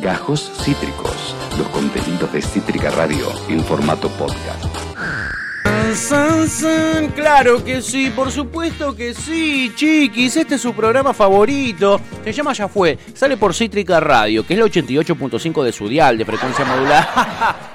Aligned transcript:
Gajos 0.00 0.50
Cítricos, 0.62 1.34
los 1.58 1.68
contenidos 1.68 2.32
de 2.32 2.40
Cítrica 2.40 2.90
Radio 2.90 3.28
en 3.48 3.62
formato 3.62 4.08
podcast. 4.08 4.64
San, 5.94 6.48
san, 6.48 7.08
claro 7.08 7.62
que 7.62 7.82
sí, 7.82 8.10
por 8.10 8.30
supuesto 8.30 8.96
que 8.96 9.12
sí, 9.12 9.72
chiquis. 9.74 10.36
Este 10.36 10.54
es 10.54 10.60
su 10.62 10.72
programa 10.72 11.12
favorito. 11.12 12.00
Se 12.24 12.32
llama 12.32 12.54
Ya 12.54 12.68
Fue. 12.68 12.98
Sale 13.12 13.36
por 13.36 13.54
Cítrica 13.54 14.00
Radio, 14.00 14.46
que 14.46 14.54
es 14.54 14.60
la 14.60 14.66
88.5 14.66 15.62
de 15.64 15.72
su 15.72 15.88
dial 15.88 16.16
de 16.16 16.24
frecuencia 16.24 16.64
modular. 16.64 17.08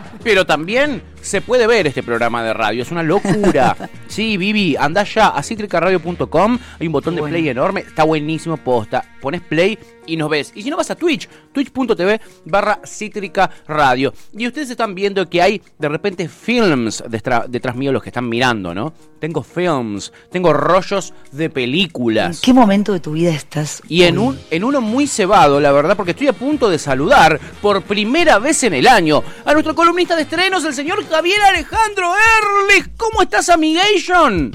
Pero 0.23 0.45
también 0.45 1.03
se 1.25 1.41
puede 1.41 1.67
ver 1.67 1.87
este 1.87 2.03
programa 2.03 2.43
de 2.43 2.53
radio. 2.53 2.83
Es 2.83 2.91
una 2.91 3.03
locura. 3.03 3.75
Sí, 4.07 4.37
Vivi, 4.37 4.77
anda 4.79 5.03
ya 5.03 5.29
a 5.29 5.43
citricaradio.com. 5.43 6.59
Hay 6.79 6.87
un 6.87 6.93
botón 6.93 7.15
de 7.15 7.23
play 7.23 7.49
enorme. 7.49 7.81
Está 7.81 8.03
buenísimo, 8.03 8.55
posta. 8.55 9.03
Pones 9.19 9.41
play 9.41 9.77
y 10.05 10.17
nos 10.17 10.29
ves. 10.29 10.51
Y 10.55 10.61
si 10.61 10.69
no 10.69 10.77
vas 10.77 10.91
a 10.91 10.95
Twitch, 10.95 11.27
twitch.tv 11.51 12.21
barra 12.45 12.79
Cítrica 12.85 13.49
Radio. 13.67 14.13
Y 14.37 14.47
ustedes 14.47 14.69
están 14.69 14.95
viendo 14.95 15.27
que 15.29 15.41
hay 15.41 15.61
de 15.77 15.89
repente 15.89 16.29
films 16.29 17.03
detrás, 17.09 17.45
detrás 17.49 17.75
mío 17.75 17.91
los 17.91 18.03
que 18.03 18.09
están 18.09 18.29
mirando, 18.29 18.73
¿no? 18.73 18.93
Tengo 19.19 19.41
films, 19.43 20.13
tengo 20.31 20.53
rollos 20.53 21.13
de 21.31 21.49
películas. 21.49 22.37
¿En 22.37 22.41
qué 22.41 22.53
momento 22.53 22.93
de 22.93 22.99
tu 22.99 23.13
vida 23.13 23.31
estás? 23.31 23.81
Y 23.87 24.03
en, 24.03 24.19
un, 24.19 24.39
en 24.51 24.63
uno 24.63 24.81
muy 24.81 25.07
cebado, 25.07 25.59
la 25.59 25.71
verdad, 25.71 25.97
porque 25.97 26.11
estoy 26.11 26.27
a 26.27 26.33
punto 26.33 26.69
de 26.69 26.77
saludar 26.77 27.39
por 27.61 27.81
primera 27.81 28.39
vez 28.39 28.63
en 28.63 28.73
el 28.75 28.87
año 28.87 29.23
a 29.43 29.53
nuestro 29.53 29.73
columnista 29.73 30.15
de 30.15 30.23
estrenos, 30.23 30.63
el 30.65 30.73
señor 30.73 31.03
Javier 31.15 31.41
Alejandro 31.43 32.13
Erlich. 32.13 32.91
¿Cómo 32.97 33.21
estás, 33.21 33.47
amigation? 33.47 34.51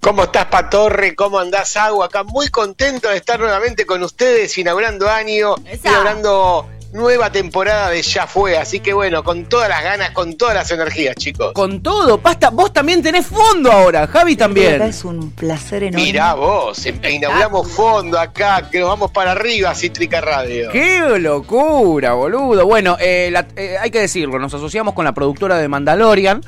¿Cómo 0.00 0.24
estás, 0.24 0.46
Patorre? 0.46 1.14
¿Cómo 1.14 1.38
andás, 1.38 1.76
Agua? 1.76 2.06
Acá 2.06 2.24
muy 2.24 2.48
contento 2.48 3.08
de 3.08 3.16
estar 3.18 3.38
nuevamente 3.38 3.86
con 3.86 4.02
ustedes, 4.02 4.58
inaugurando 4.58 5.08
año, 5.08 5.54
Esa. 5.64 5.88
inaugurando 5.88 6.68
nueva 6.92 7.30
temporada 7.30 7.90
de 7.90 8.02
Ya 8.02 8.26
Fue. 8.26 8.56
Así 8.58 8.80
que 8.80 8.92
bueno, 8.92 9.22
con 9.24 9.44
todas 9.48 9.68
las 9.68 9.82
ganas, 9.82 10.10
con 10.10 10.36
todas 10.36 10.54
las 10.54 10.70
energías, 10.70 11.14
chicos. 11.16 11.52
Con 11.52 11.82
todo, 11.82 12.18
pasta, 12.18 12.50
vos 12.50 12.72
también 12.72 13.02
tenés 13.02 13.26
fondo 13.26 13.70
ahora, 13.70 14.06
Javi 14.06 14.36
también. 14.36 14.80
es 14.82 15.04
un 15.04 15.30
placer 15.30 15.84
enorme. 15.84 16.04
Mirá 16.06 16.34
vos, 16.34 16.84
em- 16.86 17.00
inauguramos 17.10 17.70
fondo 17.72 18.18
acá, 18.18 18.68
que 18.70 18.80
nos 18.80 18.88
vamos 18.88 19.10
para 19.10 19.32
arriba, 19.32 19.74
Cítrica 19.74 20.20
Radio. 20.20 20.70
¡Qué 20.70 21.00
locura, 21.18 22.12
boludo! 22.14 22.66
Bueno, 22.66 22.96
eh, 23.00 23.28
la- 23.32 23.46
eh, 23.56 23.76
hay 23.80 23.90
que 23.90 24.00
decirlo, 24.00 24.38
nos 24.38 24.52
asociamos 24.54 24.94
con 24.94 25.04
la 25.04 25.12
productora 25.12 25.58
de 25.58 25.68
Mandalorian 25.68 26.42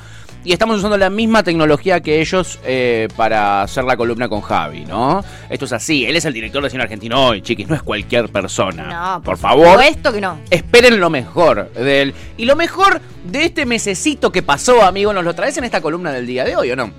y 0.44 0.52
estamos 0.52 0.78
usando 0.78 0.96
la 0.96 1.10
misma 1.10 1.42
tecnología 1.42 2.00
que 2.00 2.20
ellos 2.20 2.58
eh, 2.64 3.08
para 3.16 3.62
hacer 3.62 3.84
la 3.84 3.96
columna 3.96 4.28
con 4.28 4.40
Javi, 4.40 4.84
¿no? 4.84 5.24
Esto 5.48 5.64
es 5.64 5.72
así, 5.72 6.04
él 6.06 6.16
es 6.16 6.24
el 6.24 6.32
director 6.32 6.62
de 6.62 6.70
cine 6.70 6.82
argentino 6.82 7.28
hoy, 7.28 7.42
chiquis, 7.42 7.68
no 7.68 7.74
es 7.74 7.82
cualquier 7.82 8.28
persona. 8.28 9.16
No, 9.16 9.22
por 9.22 9.38
favor. 9.38 9.68
Supuesto 9.68 10.12
que 10.12 10.20
no. 10.20 10.38
Esperen 10.50 10.98
lo 11.00 11.10
mejor 11.10 11.72
de 11.72 12.02
él. 12.02 12.14
Y 12.36 12.44
lo 12.44 12.56
mejor 12.56 13.00
de 13.24 13.44
este 13.44 13.66
mesecito 13.66 14.32
que 14.32 14.42
pasó, 14.42 14.82
amigo, 14.82 15.12
¿nos 15.12 15.24
lo 15.24 15.34
traes 15.34 15.56
en 15.58 15.64
esta 15.64 15.80
columna 15.80 16.12
del 16.12 16.26
día 16.26 16.44
de 16.44 16.56
hoy 16.56 16.70
o 16.70 16.76
no? 16.76 16.90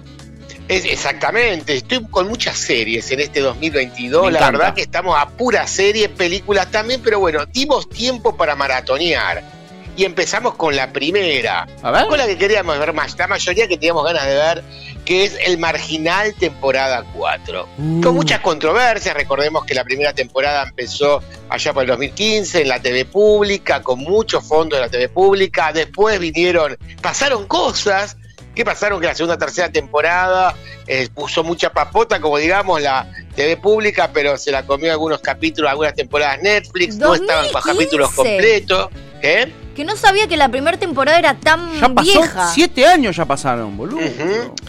Es, 0.67 0.85
exactamente, 0.85 1.75
estoy 1.75 2.05
con 2.09 2.29
muchas 2.29 2.57
series 2.57 3.11
en 3.11 3.19
este 3.19 3.41
2022, 3.41 4.27
Me 4.27 4.31
la 4.31 4.49
verdad 4.49 4.73
que 4.73 4.83
estamos 4.83 5.15
a 5.19 5.27
pura 5.27 5.67
serie, 5.67 6.07
películas 6.07 6.71
también, 6.71 7.01
pero 7.03 7.19
bueno, 7.19 7.45
dimos 7.45 7.89
tiempo 7.89 8.37
para 8.37 8.55
maratonear. 8.55 9.43
Y 9.95 10.05
empezamos 10.05 10.55
con 10.55 10.75
la 10.75 10.91
primera, 10.91 11.67
A 11.83 11.91
ver. 11.91 12.07
con 12.07 12.17
la 12.17 12.25
que 12.25 12.37
queríamos 12.37 12.79
ver 12.79 12.93
más, 12.93 13.17
la 13.17 13.27
mayoría 13.27 13.67
que 13.67 13.77
teníamos 13.77 14.03
ganas 14.03 14.25
de 14.25 14.33
ver, 14.33 14.63
que 15.05 15.25
es 15.25 15.37
El 15.45 15.57
Marginal 15.59 16.33
temporada 16.33 17.03
4. 17.13 17.67
Uh. 17.77 18.01
Con 18.01 18.15
muchas 18.15 18.39
controversias, 18.39 19.13
recordemos 19.15 19.65
que 19.65 19.75
la 19.75 19.83
primera 19.83 20.13
temporada 20.13 20.63
empezó 20.63 21.21
allá 21.49 21.73
por 21.73 21.83
el 21.83 21.89
2015 21.89 22.61
en 22.61 22.69
la 22.69 22.79
TV 22.79 23.05
pública, 23.05 23.83
con 23.83 23.99
muchos 23.99 24.47
fondos 24.47 24.79
de 24.79 24.85
la 24.85 24.89
TV 24.89 25.09
pública, 25.09 25.71
después 25.71 26.19
vinieron, 26.19 26.75
pasaron 27.01 27.45
cosas, 27.47 28.17
¿qué 28.55 28.65
pasaron? 28.65 28.99
Que 28.99 29.07
la 29.07 29.15
segunda, 29.15 29.37
tercera 29.37 29.71
temporada 29.71 30.55
eh, 30.87 31.07
puso 31.13 31.43
mucha 31.43 31.71
papota, 31.71 32.19
como 32.19 32.37
digamos, 32.37 32.81
la 32.81 33.07
TV 33.35 33.57
pública, 33.57 34.09
pero 34.11 34.37
se 34.37 34.51
la 34.51 34.65
comió 34.65 34.91
algunos 34.91 35.21
capítulos, 35.21 35.69
algunas 35.69 35.93
temporadas 35.93 36.41
Netflix, 36.41 36.95
no 36.95 37.13
estaban 37.13 37.45
con 37.45 37.53
2015. 37.53 37.77
capítulos 37.77 38.11
completos. 38.11 38.89
¿eh? 39.21 39.51
Que 39.75 39.83
no 39.83 39.95
sabía 39.97 40.27
que 40.27 40.37
la 40.37 40.49
primera 40.49 40.77
temporada 40.77 41.17
era 41.17 41.33
tan 41.35 41.79
Ya 41.79 41.89
pasó, 41.89 42.21
vieja. 42.21 42.51
siete 42.53 42.85
años 42.85 43.15
ya 43.15 43.25
pasaron, 43.25 43.75
boludo. 43.75 44.01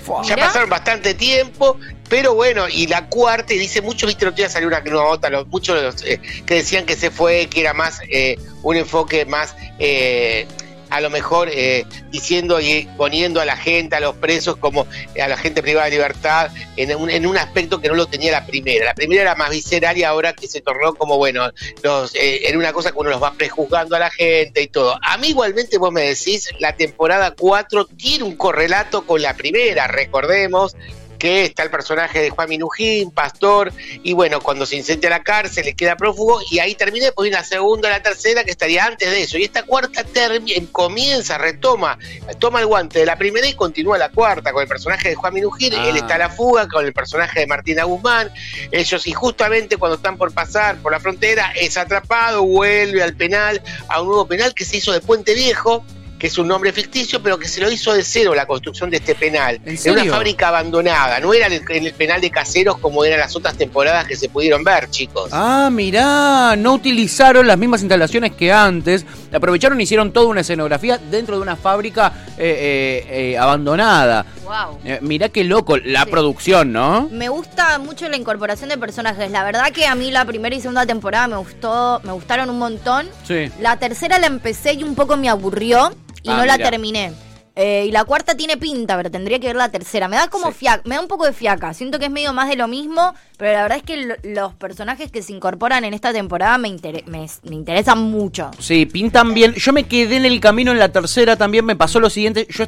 Fua. 0.03 0.22
Ya 0.25 0.37
pasaron 0.37 0.70
bastante 0.70 1.12
tiempo, 1.15 1.78
pero 2.09 2.34
bueno, 2.34 2.69
y 2.69 2.87
la 2.87 3.06
cuarta, 3.09 3.53
y 3.53 3.59
dice 3.59 3.82
mucho, 3.82 4.06
viste, 4.06 4.25
el 4.25 4.31
otro 4.31 4.38
día 4.38 4.48
salió 4.48 4.69
una 4.69 4.81
nota, 4.81 5.28
los- 5.28 5.47
muchos 5.48 5.82
los, 5.82 6.03
eh, 6.04 6.20
que 6.47 6.54
decían 6.54 6.87
que 6.87 6.97
se 6.97 7.10
fue, 7.10 7.47
que 7.48 7.60
era 7.60 7.75
más 7.75 8.00
eh, 8.09 8.38
un 8.62 8.76
enfoque 8.76 9.26
más, 9.26 9.54
eh, 9.78 10.47
a 10.91 11.00
lo 11.00 11.11
mejor 11.11 11.49
eh, 11.53 11.84
diciendo 12.11 12.61
y 12.61 12.89
poniendo 12.97 13.41
a 13.41 13.45
la 13.45 13.56
gente, 13.56 13.97
a 13.97 14.00
los 14.00 14.15
presos, 14.17 14.56
como 14.56 14.87
eh, 15.15 15.22
a 15.22 15.28
la 15.28 15.37
gente 15.37 15.62
privada 15.62 15.87
de 15.87 15.93
libertad, 15.93 16.50
en 16.77 16.95
un, 16.97 17.11
en 17.11 17.27
un 17.27 17.37
aspecto 17.37 17.81
que 17.81 17.89
no 17.89 17.95
lo 17.95 18.06
tenía 18.06 18.33
la 18.33 18.47
primera. 18.47 18.84
La 18.84 18.95
primera 18.95 19.22
era 19.22 19.34
más 19.34 19.50
visceral 19.50 19.97
y 19.97 20.05
ahora 20.05 20.33
que 20.33 20.47
se 20.47 20.61
tornó 20.61 20.95
como, 20.95 21.17
bueno, 21.17 21.50
los, 21.83 22.15
eh, 22.15 22.49
era 22.49 22.59
una 22.59 22.72
cosa 22.72 22.93
que 22.93 22.99
uno 22.99 23.11
los 23.11 23.22
va 23.22 23.33
prejuzgando 23.33 23.97
a 23.97 23.99
la 23.99 24.11
gente 24.11 24.62
y 24.62 24.69
todo. 24.69 24.99
A 25.03 25.17
mí 25.19 25.28
igualmente 25.28 25.78
vos 25.78 25.93
me 25.93 26.03
decís, 26.03 26.50
la 26.59 26.77
temporada 26.77 27.34
4 27.37 27.87
tiene 27.97 28.25
un 28.25 28.37
correlato 28.37 29.06
con 29.06 29.22
la 29.22 29.34
primera, 29.34 29.87
recordemos 29.87 30.77
que 31.25 31.47
está 31.47 31.62
el 31.62 31.71
personaje 31.71 32.21
de 32.21 32.29
Juan 32.29 32.51
Minujín, 32.51 33.11
pastor, 33.11 33.73
y 34.03 34.12
bueno, 34.12 34.43
cuando 34.43 34.67
se 34.67 34.77
incendia 34.77 35.09
la 35.09 35.23
cárcel, 35.23 35.65
le 35.65 35.73
queda 35.75 35.97
prófugo, 35.97 36.39
y 36.51 36.59
ahí 36.59 36.75
termina, 36.75 37.07
después 37.07 37.31
la 37.33 37.43
segunda, 37.43 37.89
la 37.89 38.03
tercera, 38.03 38.45
que 38.45 38.51
estaría 38.51 38.85
antes 38.85 39.11
de 39.11 39.23
eso, 39.23 39.39
y 39.39 39.45
esta 39.45 39.63
cuarta 39.63 40.05
termi- 40.05 40.71
comienza, 40.71 41.39
retoma, 41.39 41.99
toma 42.39 42.61
el 42.61 42.67
guante 42.67 42.99
de 42.99 43.07
la 43.07 43.17
primera 43.17 43.47
y 43.49 43.55
continúa 43.55 43.97
la 43.97 44.11
cuarta, 44.11 44.53
con 44.53 44.61
el 44.61 44.69
personaje 44.69 45.09
de 45.09 45.15
Juan 45.15 45.33
Minujín, 45.33 45.73
Ah. 45.75 45.89
él 45.89 45.97
está 45.97 46.17
a 46.17 46.19
la 46.19 46.29
fuga, 46.29 46.69
con 46.69 46.84
el 46.84 46.93
personaje 46.93 47.41
de 47.41 47.47
Martina 47.47 47.84
Guzmán, 47.84 48.31
ellos, 48.71 49.07
y 49.07 49.13
justamente 49.13 49.79
cuando 49.79 49.97
están 49.97 50.19
por 50.19 50.31
pasar 50.34 50.77
por 50.83 50.93
la 50.93 51.01
frontera, 51.01 51.53
es 51.59 51.79
atrapado, 51.79 52.43
vuelve 52.43 53.03
al 53.03 53.17
penal, 53.17 53.63
a 53.89 54.03
un 54.03 54.09
nuevo 54.09 54.27
penal 54.27 54.53
que 54.53 54.67
se 54.67 54.77
hizo 54.77 54.93
de 54.93 55.01
Puente 55.01 55.33
Viejo, 55.33 55.87
que 56.25 56.29
es 56.29 56.39
un 56.39 56.49
nombre 56.49 56.73
ficticio, 56.73 57.23
pero 57.23 57.39
que 57.39 57.47
se 57.47 57.61
lo 57.61 57.71
hizo 57.71 57.93
de 57.93 58.03
cero 58.03 58.35
la 58.35 58.47
construcción 58.47 58.89
de 58.89 58.97
este 58.97 59.15
penal. 59.15 59.61
¿En 59.67 59.77
Era 59.85 59.93
una 59.93 60.05
fábrica 60.11 60.49
abandonada, 60.49 61.21
no 61.21 61.35
era 61.35 61.49
el, 61.49 61.62
el 61.69 61.93
penal 61.93 62.19
de 62.23 62.31
caseros 62.31 62.79
como 62.79 63.05
eran 63.05 63.21
las 63.21 63.37
otras 63.37 63.59
temporadas 63.59 64.07
que 64.07 64.17
se 64.17 64.31
pudieron 64.31 64.65
ver, 64.65 64.89
chicos. 64.89 65.29
Ah, 65.33 65.69
mirá, 65.71 66.57
no 66.57 66.73
utilizaron 66.73 67.47
las 67.47 67.59
mismas 67.59 67.83
instalaciones 67.83 68.33
que 68.33 68.51
antes. 68.51 69.05
Aprovecharon 69.34 69.79
y 69.79 69.83
hicieron 69.84 70.15
toda 70.15 70.29
una 70.29 70.41
escenografía 70.41 70.97
dentro 70.97 71.37
de 71.37 71.43
una 71.43 71.57
fábrica 71.57 72.11
eh, 72.39 73.05
eh, 73.07 73.33
eh, 73.33 73.39
abandonada. 73.39 74.25
Wow. 74.45 74.79
Eh, 74.83 75.01
mirá 75.03 75.29
qué 75.29 75.45
loco, 75.45 75.77
la 75.77 76.05
Sí. 76.05 76.11
producción, 76.11 76.73
¿no? 76.73 77.07
Me 77.11 77.29
gusta 77.29 77.79
mucho 77.81 78.09
la 78.09 78.17
incorporación 78.17 78.71
de 78.71 78.79
personajes. 78.79 79.31
La 79.31 79.45
verdad 79.45 79.73
que 79.73 79.87
a 79.87 79.95
mí 79.95 80.11
la 80.11 80.25
primera 80.25 80.57
y 80.57 80.61
segunda 80.63 80.87
temporada 80.87 81.29
me 81.29 81.37
gustó, 81.37 82.01
me 82.03 82.13
gustaron 82.13 82.49
un 82.49 82.59
montón. 82.59 83.09
Sí. 83.29 83.51
La 83.61 83.79
tercera 83.79 84.19
la 84.19 84.27
empecé 84.27 84.73
y 84.73 84.84
un 84.84 84.95
poco 84.95 85.19
me 85.19 85.29
aburrió 85.29 85.93
y 86.25 86.31
Ah, 86.31 86.37
no 86.39 86.45
la 86.47 86.59
terminé. 86.59 87.12
Eh, 87.57 87.85
y 87.87 87.93
la 87.93 88.03
cuarta 88.05 88.35
tiene 88.37 88.57
pinta, 88.57 88.97
pero 88.97 89.12
tendría 89.12 89.39
que 89.39 89.47
ver 89.47 89.55
la 89.57 89.69
tercera. 89.69 90.09
Me 90.09 90.17
da 90.17 90.27
como 90.27 90.49
Sí. 90.49 90.55
fiaca, 90.59 90.83
me 90.87 90.97
da 90.97 91.01
un 91.01 91.07
poco 91.07 91.25
de 91.25 91.33
fiaca. 91.33 91.73
Siento 91.73 92.01
que 92.01 92.07
es 92.07 92.11
medio 92.11 92.33
más 92.33 92.49
de 92.49 92.57
lo 92.57 92.67
mismo, 92.67 93.15
pero 93.37 93.53
la 93.53 93.62
verdad 93.62 93.78
es 93.78 93.84
que 93.84 93.97
lo- 93.97 94.15
los 94.22 94.55
personajes 94.55 95.11
que 95.11 95.22
se 95.22 95.33
incorporan 95.33 95.84
en 95.84 95.95
esta 95.95 96.12
temporada 96.12 96.56
me, 96.59 96.69
inter- 96.69 97.05
me, 97.06 97.27
me 97.45 97.55
interesan 97.55 97.99
mucho. 98.11 98.50
Sí, 98.59 98.87
pintan 98.87 99.34
bien. 99.34 99.55
Yo 99.55 99.72
me 99.72 99.84
quedé 99.84 100.17
en 100.17 100.25
el 100.25 100.41
camino 100.41 100.71
en 100.72 100.78
la 100.78 100.91
tercera 100.91 101.37
también. 101.37 101.65
Me 101.65 101.77
pasó 101.77 102.00
lo 102.00 102.11
siguiente. 102.11 102.47
Yo 102.50 102.67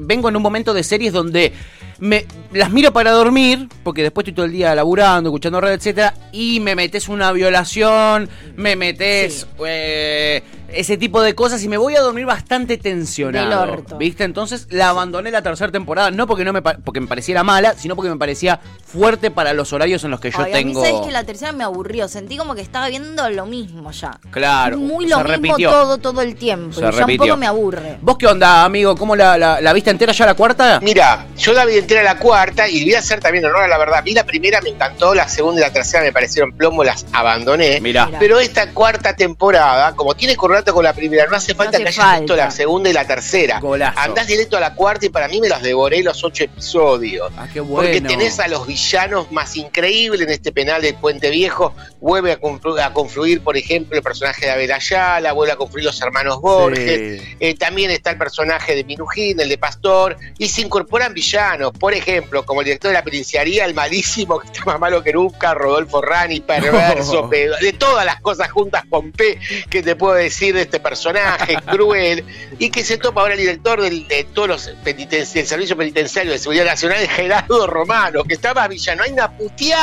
vengo 0.00 0.28
en 0.28 0.36
un 0.36 0.42
momento 0.42 0.74
de 0.74 0.82
series 0.82 1.12
donde 1.12 1.52
me 1.98 2.24
las 2.52 2.70
miro 2.70 2.92
para 2.94 3.10
dormir, 3.10 3.68
porque 3.82 4.02
después 4.02 4.24
estoy 4.24 4.34
todo 4.34 4.46
el 4.46 4.52
día 4.52 4.74
laburando, 4.74 5.28
escuchando 5.28 5.60
radio, 5.60 5.74
etcétera, 5.76 6.14
y 6.32 6.58
me 6.60 6.74
metes 6.74 7.08
una 7.10 7.30
violación, 7.32 8.28
me 8.56 8.74
metes 8.74 9.40
Sí. 9.40 9.46
eh, 9.66 10.42
ese 10.72 10.96
tipo 10.96 11.20
de 11.20 11.34
cosas 11.34 11.62
y 11.62 11.68
me 11.68 11.76
voy 11.76 11.96
a 11.96 12.00
dormir 12.00 12.24
bastante 12.24 12.78
tensionado. 12.78 13.66
Del 13.66 13.70
orto. 13.80 13.98
¿Viste? 13.98 14.24
Entonces 14.24 14.66
la 14.70 14.88
abandoné 14.88 15.30
la 15.30 15.42
tercera 15.42 15.70
temporada, 15.70 16.10
no 16.10 16.26
porque 16.26 16.44
no 16.44 16.52
me 16.54 16.62
porque 16.62 17.00
me 17.00 17.06
pareciera 17.06 17.42
mala, 17.42 17.74
sino 17.74 17.96
porque 17.96 18.08
me 18.10 18.16
parecía 18.16 18.60
fuerte 18.84 19.30
para 19.30 19.52
los 19.52 19.72
horarios 19.74 19.99
en 20.04 20.10
los 20.10 20.20
que 20.20 20.30
yo 20.30 20.38
Ay, 20.42 20.52
a 20.52 20.56
mí 20.58 20.64
tengo. 20.64 20.84
sabes 20.84 21.00
que 21.06 21.12
la 21.12 21.24
tercera 21.24 21.52
me 21.52 21.64
aburrió. 21.64 22.08
Sentí 22.08 22.36
como 22.36 22.54
que 22.54 22.60
estaba 22.62 22.88
viendo 22.88 23.28
lo 23.30 23.46
mismo 23.46 23.90
ya. 23.92 24.18
Claro, 24.30 24.78
Muy 24.78 25.04
se 25.04 25.10
lo 25.10 25.18
mismo 25.18 25.32
repitió. 25.34 25.70
todo, 25.70 25.98
todo 25.98 26.22
el 26.22 26.36
tiempo. 26.36 26.72
Se 26.80 26.80
y 26.88 26.92
ya 26.92 27.04
un 27.06 27.16
poco 27.16 27.36
me 27.36 27.46
aburre. 27.46 27.98
¿Vos 28.00 28.16
qué 28.18 28.26
onda, 28.26 28.64
amigo? 28.64 28.96
¿Cómo 28.96 29.16
la, 29.16 29.36
la, 29.38 29.60
la 29.60 29.72
viste 29.72 29.90
entera 29.90 30.12
ya 30.12 30.26
la 30.26 30.34
cuarta? 30.34 30.80
Mira, 30.82 31.26
yo 31.36 31.52
la 31.52 31.64
vi 31.64 31.78
entera 31.78 32.02
la 32.02 32.18
cuarta 32.18 32.68
y 32.68 32.84
voy 32.84 32.94
a 32.94 32.98
hacer 33.00 33.20
también 33.20 33.44
honor 33.44 33.62
a 33.62 33.68
la 33.68 33.78
verdad. 33.78 34.02
Vi 34.04 34.12
la 34.14 34.24
primera, 34.24 34.60
me 34.60 34.70
encantó, 34.70 35.14
la 35.14 35.28
segunda 35.28 35.60
y 35.60 35.64
la 35.64 35.72
tercera 35.72 36.02
me 36.02 36.12
parecieron 36.12 36.52
plomo, 36.52 36.82
las 36.84 37.06
abandoné. 37.12 37.80
Mirá. 37.80 38.06
Mira. 38.06 38.18
Pero 38.18 38.40
esta 38.40 38.72
cuarta 38.72 39.14
temporada, 39.14 39.94
como 39.94 40.14
tiene 40.14 40.36
correlato 40.36 40.72
con 40.74 40.84
la 40.84 40.92
primera, 40.92 41.26
no 41.26 41.36
hace 41.36 41.54
falta 41.54 41.76
hace 41.76 41.82
que 41.84 41.88
hayas 41.88 42.20
visto 42.20 42.36
la 42.36 42.50
segunda 42.50 42.88
y 42.90 42.92
la 42.92 43.06
tercera. 43.06 43.60
Golazo. 43.60 43.98
Andás 43.98 44.26
directo 44.26 44.56
a 44.56 44.60
la 44.60 44.74
cuarta 44.74 45.06
y 45.06 45.08
para 45.08 45.28
mí 45.28 45.40
me 45.40 45.48
los 45.48 45.62
devoré 45.62 46.02
los 46.02 46.22
ocho 46.24 46.44
episodios. 46.44 47.30
Ah, 47.36 47.46
qué 47.52 47.60
bueno. 47.60 47.88
Porque 47.88 48.00
tenés 48.00 48.38
a 48.40 48.48
los 48.48 48.66
villanos 48.66 49.30
más 49.32 49.56
increíbles 49.56 49.89
en 49.94 50.30
este 50.30 50.52
penal 50.52 50.80
del 50.82 50.94
Puente 50.94 51.30
Viejo. 51.30 51.74
Vuelve 52.00 52.32
a, 52.32 52.40
conflu- 52.40 52.80
a 52.82 52.92
confluir, 52.92 53.42
por 53.42 53.56
ejemplo, 53.56 53.96
el 53.96 54.02
personaje 54.02 54.46
de 54.46 54.52
Abel 54.52 54.72
Ayala, 54.72 55.32
vuelve 55.32 55.52
a 55.52 55.56
confluir 55.56 55.84
los 55.84 56.00
hermanos 56.00 56.40
Borges. 56.40 57.20
Sí. 57.22 57.36
Eh, 57.40 57.54
también 57.56 57.90
está 57.90 58.10
el 58.10 58.18
personaje 58.18 58.74
de 58.74 58.84
Minujín, 58.84 59.38
el 59.40 59.48
de 59.48 59.58
Pastor, 59.58 60.16
y 60.38 60.48
se 60.48 60.62
incorporan 60.62 61.12
villanos, 61.12 61.72
por 61.72 61.92
ejemplo, 61.92 62.44
como 62.46 62.60
el 62.60 62.66
director 62.66 62.90
de 62.90 62.94
la 62.94 63.02
penitenciaría, 63.04 63.64
el 63.64 63.74
malísimo, 63.74 64.38
que 64.38 64.46
está 64.46 64.64
más 64.64 64.78
malo 64.80 65.02
que 65.02 65.12
nunca, 65.12 65.52
Rodolfo 65.54 66.00
Rani, 66.00 66.40
perverso, 66.40 67.28
pedo- 67.28 67.56
de 67.60 67.72
todas 67.72 68.06
las 68.06 68.20
cosas 68.20 68.50
juntas 68.50 68.84
con 68.88 69.12
P 69.12 69.38
que 69.68 69.82
te 69.82 69.96
puedo 69.96 70.14
decir 70.14 70.54
de 70.54 70.62
este 70.62 70.80
personaje 70.80 71.56
cruel, 71.70 72.24
y 72.58 72.70
que 72.70 72.84
se 72.84 72.96
topa 72.96 73.20
ahora 73.22 73.34
el 73.34 73.40
director 73.40 73.80
del- 73.80 74.06
de 74.08 74.24
todos 74.24 74.48
los 74.48 74.70
del 74.84 75.26
Servicio 75.46 75.76
Penitenciario 75.76 76.32
de 76.32 76.38
Seguridad 76.38 76.64
Nacional, 76.64 77.06
Gerardo 77.08 77.66
Romano, 77.66 78.24
que 78.24 78.34
está 78.34 78.54
más 78.54 78.68
villano. 78.68 79.02
Hay 79.02 79.12
una 79.12 79.30
puteada 79.36 79.79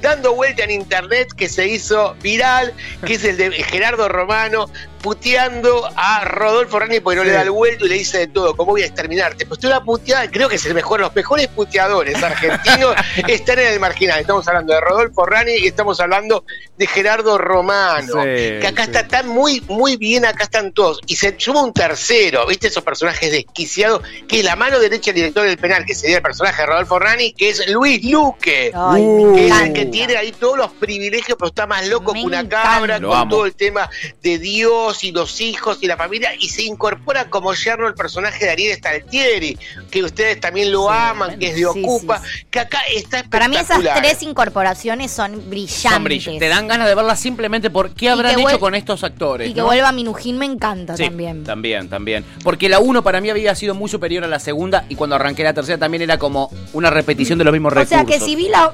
dando 0.00 0.34
vuelta 0.34 0.64
en 0.64 0.70
internet 0.70 1.32
que 1.34 1.48
se 1.48 1.66
hizo 1.68 2.14
viral, 2.22 2.72
que 3.06 3.14
es 3.14 3.24
el 3.24 3.36
de 3.36 3.50
Gerardo 3.52 4.08
Romano 4.08 4.70
puteando 5.02 5.88
a 5.96 6.24
Rodolfo 6.24 6.78
Rani 6.78 7.00
porque 7.00 7.16
no 7.18 7.24
le 7.24 7.32
da 7.32 7.42
el 7.42 7.50
vuelto 7.50 7.86
y 7.86 7.88
le 7.88 7.94
dice 7.96 8.18
de 8.18 8.26
todo, 8.28 8.56
¿cómo 8.56 8.72
voy 8.72 8.82
a 8.82 8.86
exterminarte? 8.86 9.44
Pues 9.46 9.60
tú 9.60 9.66
una 9.66 9.82
puteada, 9.84 10.30
creo 10.30 10.48
que 10.48 10.56
es 10.56 10.64
el 10.66 10.74
mejor, 10.74 11.00
los 11.00 11.14
mejores 11.14 11.48
puteadores 11.48 12.22
argentinos 12.22 12.94
están 13.28 13.58
en 13.58 13.66
el 13.72 13.80
marginal. 13.80 14.20
Estamos 14.20 14.46
hablando 14.48 14.72
de 14.74 14.80
Rodolfo 14.80 15.26
Rani 15.26 15.52
y 15.58 15.66
estamos 15.66 16.00
hablando 16.00 16.44
de 16.78 16.86
Gerardo 16.86 17.36
Romano, 17.38 18.12
Sí, 18.22 18.28
que 18.60 18.66
acá 18.66 18.84
sí. 18.84 18.90
está 18.90 19.08
tan 19.08 19.28
muy, 19.28 19.60
muy 19.68 19.96
bien, 19.96 20.24
acá 20.24 20.44
están 20.44 20.72
todos. 20.72 21.00
Y 21.06 21.16
se 21.16 21.34
suma 21.38 21.62
un 21.62 21.72
tercero, 21.72 22.46
¿viste? 22.46 22.68
Esos 22.68 22.84
personajes 22.84 23.30
desquiciados, 23.30 24.02
que 24.28 24.38
es 24.38 24.44
la 24.44 24.56
mano 24.56 24.78
derecha 24.78 25.06
del 25.12 25.16
director 25.16 25.44
del 25.44 25.58
penal, 25.58 25.84
que 25.84 25.94
sería 25.94 26.16
el 26.16 26.22
personaje 26.22 26.62
de 26.62 26.66
Rodolfo 26.66 26.98
Rani, 26.98 27.32
que 27.32 27.50
es 27.50 27.68
Luis 27.68 28.04
Luque. 28.04 28.72
Ay, 28.74 29.02
Que 29.34 29.46
es 29.48 29.60
el 29.60 29.72
que 29.72 29.86
tiene 29.86 30.16
ahí 30.16 30.32
todos 30.32 30.56
los 30.56 30.72
privilegios, 30.72 31.36
pero 31.38 31.48
está 31.48 31.66
más 31.66 31.86
loco 31.88 32.12
Me 32.14 32.20
que 32.20 32.26
una 32.26 32.40
encanta. 32.40 32.62
cabra, 32.62 32.98
Lo 32.98 33.08
con 33.08 33.18
amo. 33.18 33.30
todo 33.30 33.46
el 33.46 33.54
tema 33.54 33.88
de 34.22 34.38
Dios 34.38 34.91
y 35.04 35.12
los 35.12 35.40
hijos 35.40 35.78
y 35.80 35.86
la 35.86 35.96
familia, 35.96 36.30
y 36.38 36.48
se 36.48 36.62
incorpora 36.62 37.28
como 37.30 37.52
yerno 37.54 37.86
el 37.88 37.94
personaje 37.94 38.44
de 38.44 38.50
Ariel 38.50 38.76
Staltieri, 38.78 39.58
que 39.90 40.02
ustedes 40.02 40.40
también 40.40 40.70
lo 40.72 40.82
Sí, 40.88 40.88
aman, 40.90 41.38
que 41.38 41.46
es 41.48 41.52
de 41.54 41.58
sí, 41.58 41.64
Ocupa, 41.64 42.18
sí, 42.20 42.26
sí. 42.40 42.46
que 42.50 42.60
acá 42.60 42.80
está 42.94 43.24
Para 43.24 43.48
mí 43.48 43.56
esas 43.56 43.80
tres 43.96 44.22
incorporaciones 44.22 45.10
son 45.10 45.48
brillantes. 45.48 45.92
Son 45.92 46.04
brillantes. 46.04 46.40
Te 46.40 46.48
dan 46.48 46.66
ganas 46.68 46.88
de 46.88 46.94
verlas 46.94 47.20
simplemente 47.20 47.70
por 47.70 47.90
qué 47.94 48.08
habrán 48.10 48.38
hecho 48.38 48.58
con 48.58 48.74
estos 48.74 49.04
actores. 49.04 49.48
Y 49.50 49.54
que 49.54 49.60
¿no? 49.60 49.66
vuelva 49.66 49.92
Minujín 49.92 50.38
me 50.38 50.46
encanta 50.46 50.96
Sí, 50.96 51.04
también. 51.04 51.44
También, 51.44 51.88
también. 51.88 52.24
Porque 52.42 52.68
la 52.68 52.78
1 52.80 53.02
para 53.02 53.20
mí 53.20 53.30
había 53.30 53.54
sido 53.54 53.74
muy 53.74 53.88
superior 53.88 54.24
a 54.24 54.26
la 54.28 54.38
segunda 54.38 54.84
y 54.88 54.94
cuando 54.96 55.16
arranqué 55.16 55.44
la 55.44 55.52
tercera 55.54 55.78
también 55.78 56.02
era 56.02 56.18
como 56.18 56.50
una 56.72 56.90
repetición 56.90 57.38
de 57.38 57.44
los 57.44 57.52
mismos 57.52 57.72
O 57.72 57.74
recursos. 57.76 57.96
sea 57.96 58.04
que 58.04 58.18
si 58.24 58.36
vi 58.36 58.48
la. 58.48 58.72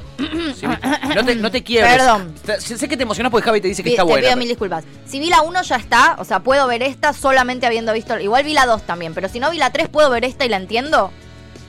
Sí, 0.59 0.67
no 1.15 1.25
te, 1.25 1.35
no 1.37 1.51
te 1.51 1.63
quiebres. 1.65 1.93
Perdón. 1.97 2.35
Te- 2.45 2.61
Sé 2.61 2.89
que 2.89 2.97
te 2.97 3.03
emocionas 3.03 3.31
porque 3.31 3.45
Javi 3.45 3.61
te 3.61 3.69
dice 3.69 3.83
que 3.83 3.91
está 3.91 4.03
te 4.03 4.09
buena. 4.09 4.27
pido 4.29 4.37
mil 4.37 4.49
disculpas. 4.49 4.85
Si 5.07 5.19
vi 5.21 5.29
la 5.29 5.43
1 5.43 5.63
ya 5.63 5.77
está, 5.77 6.08
o 6.19 6.25
sea, 6.25 6.41
puedo 6.41 6.67
ver 6.67 6.83
esta 6.83 7.13
solamente 7.13 7.67
habiendo 7.67 7.93
visto. 7.93 8.19
Igual 8.19 8.45
vi 8.45 8.55
la 8.55 8.67
2 8.67 8.83
también, 8.83 9.15
pero 9.15 9.29
si 9.29 9.41
no 9.41 9.51
vi 9.51 9.59
la 9.59 9.71
3, 9.71 9.89
¿puedo 9.89 10.11
ver 10.11 10.25
esta 10.25 10.45
y 10.45 10.49
la 10.49 10.57
entiendo? 10.57 11.13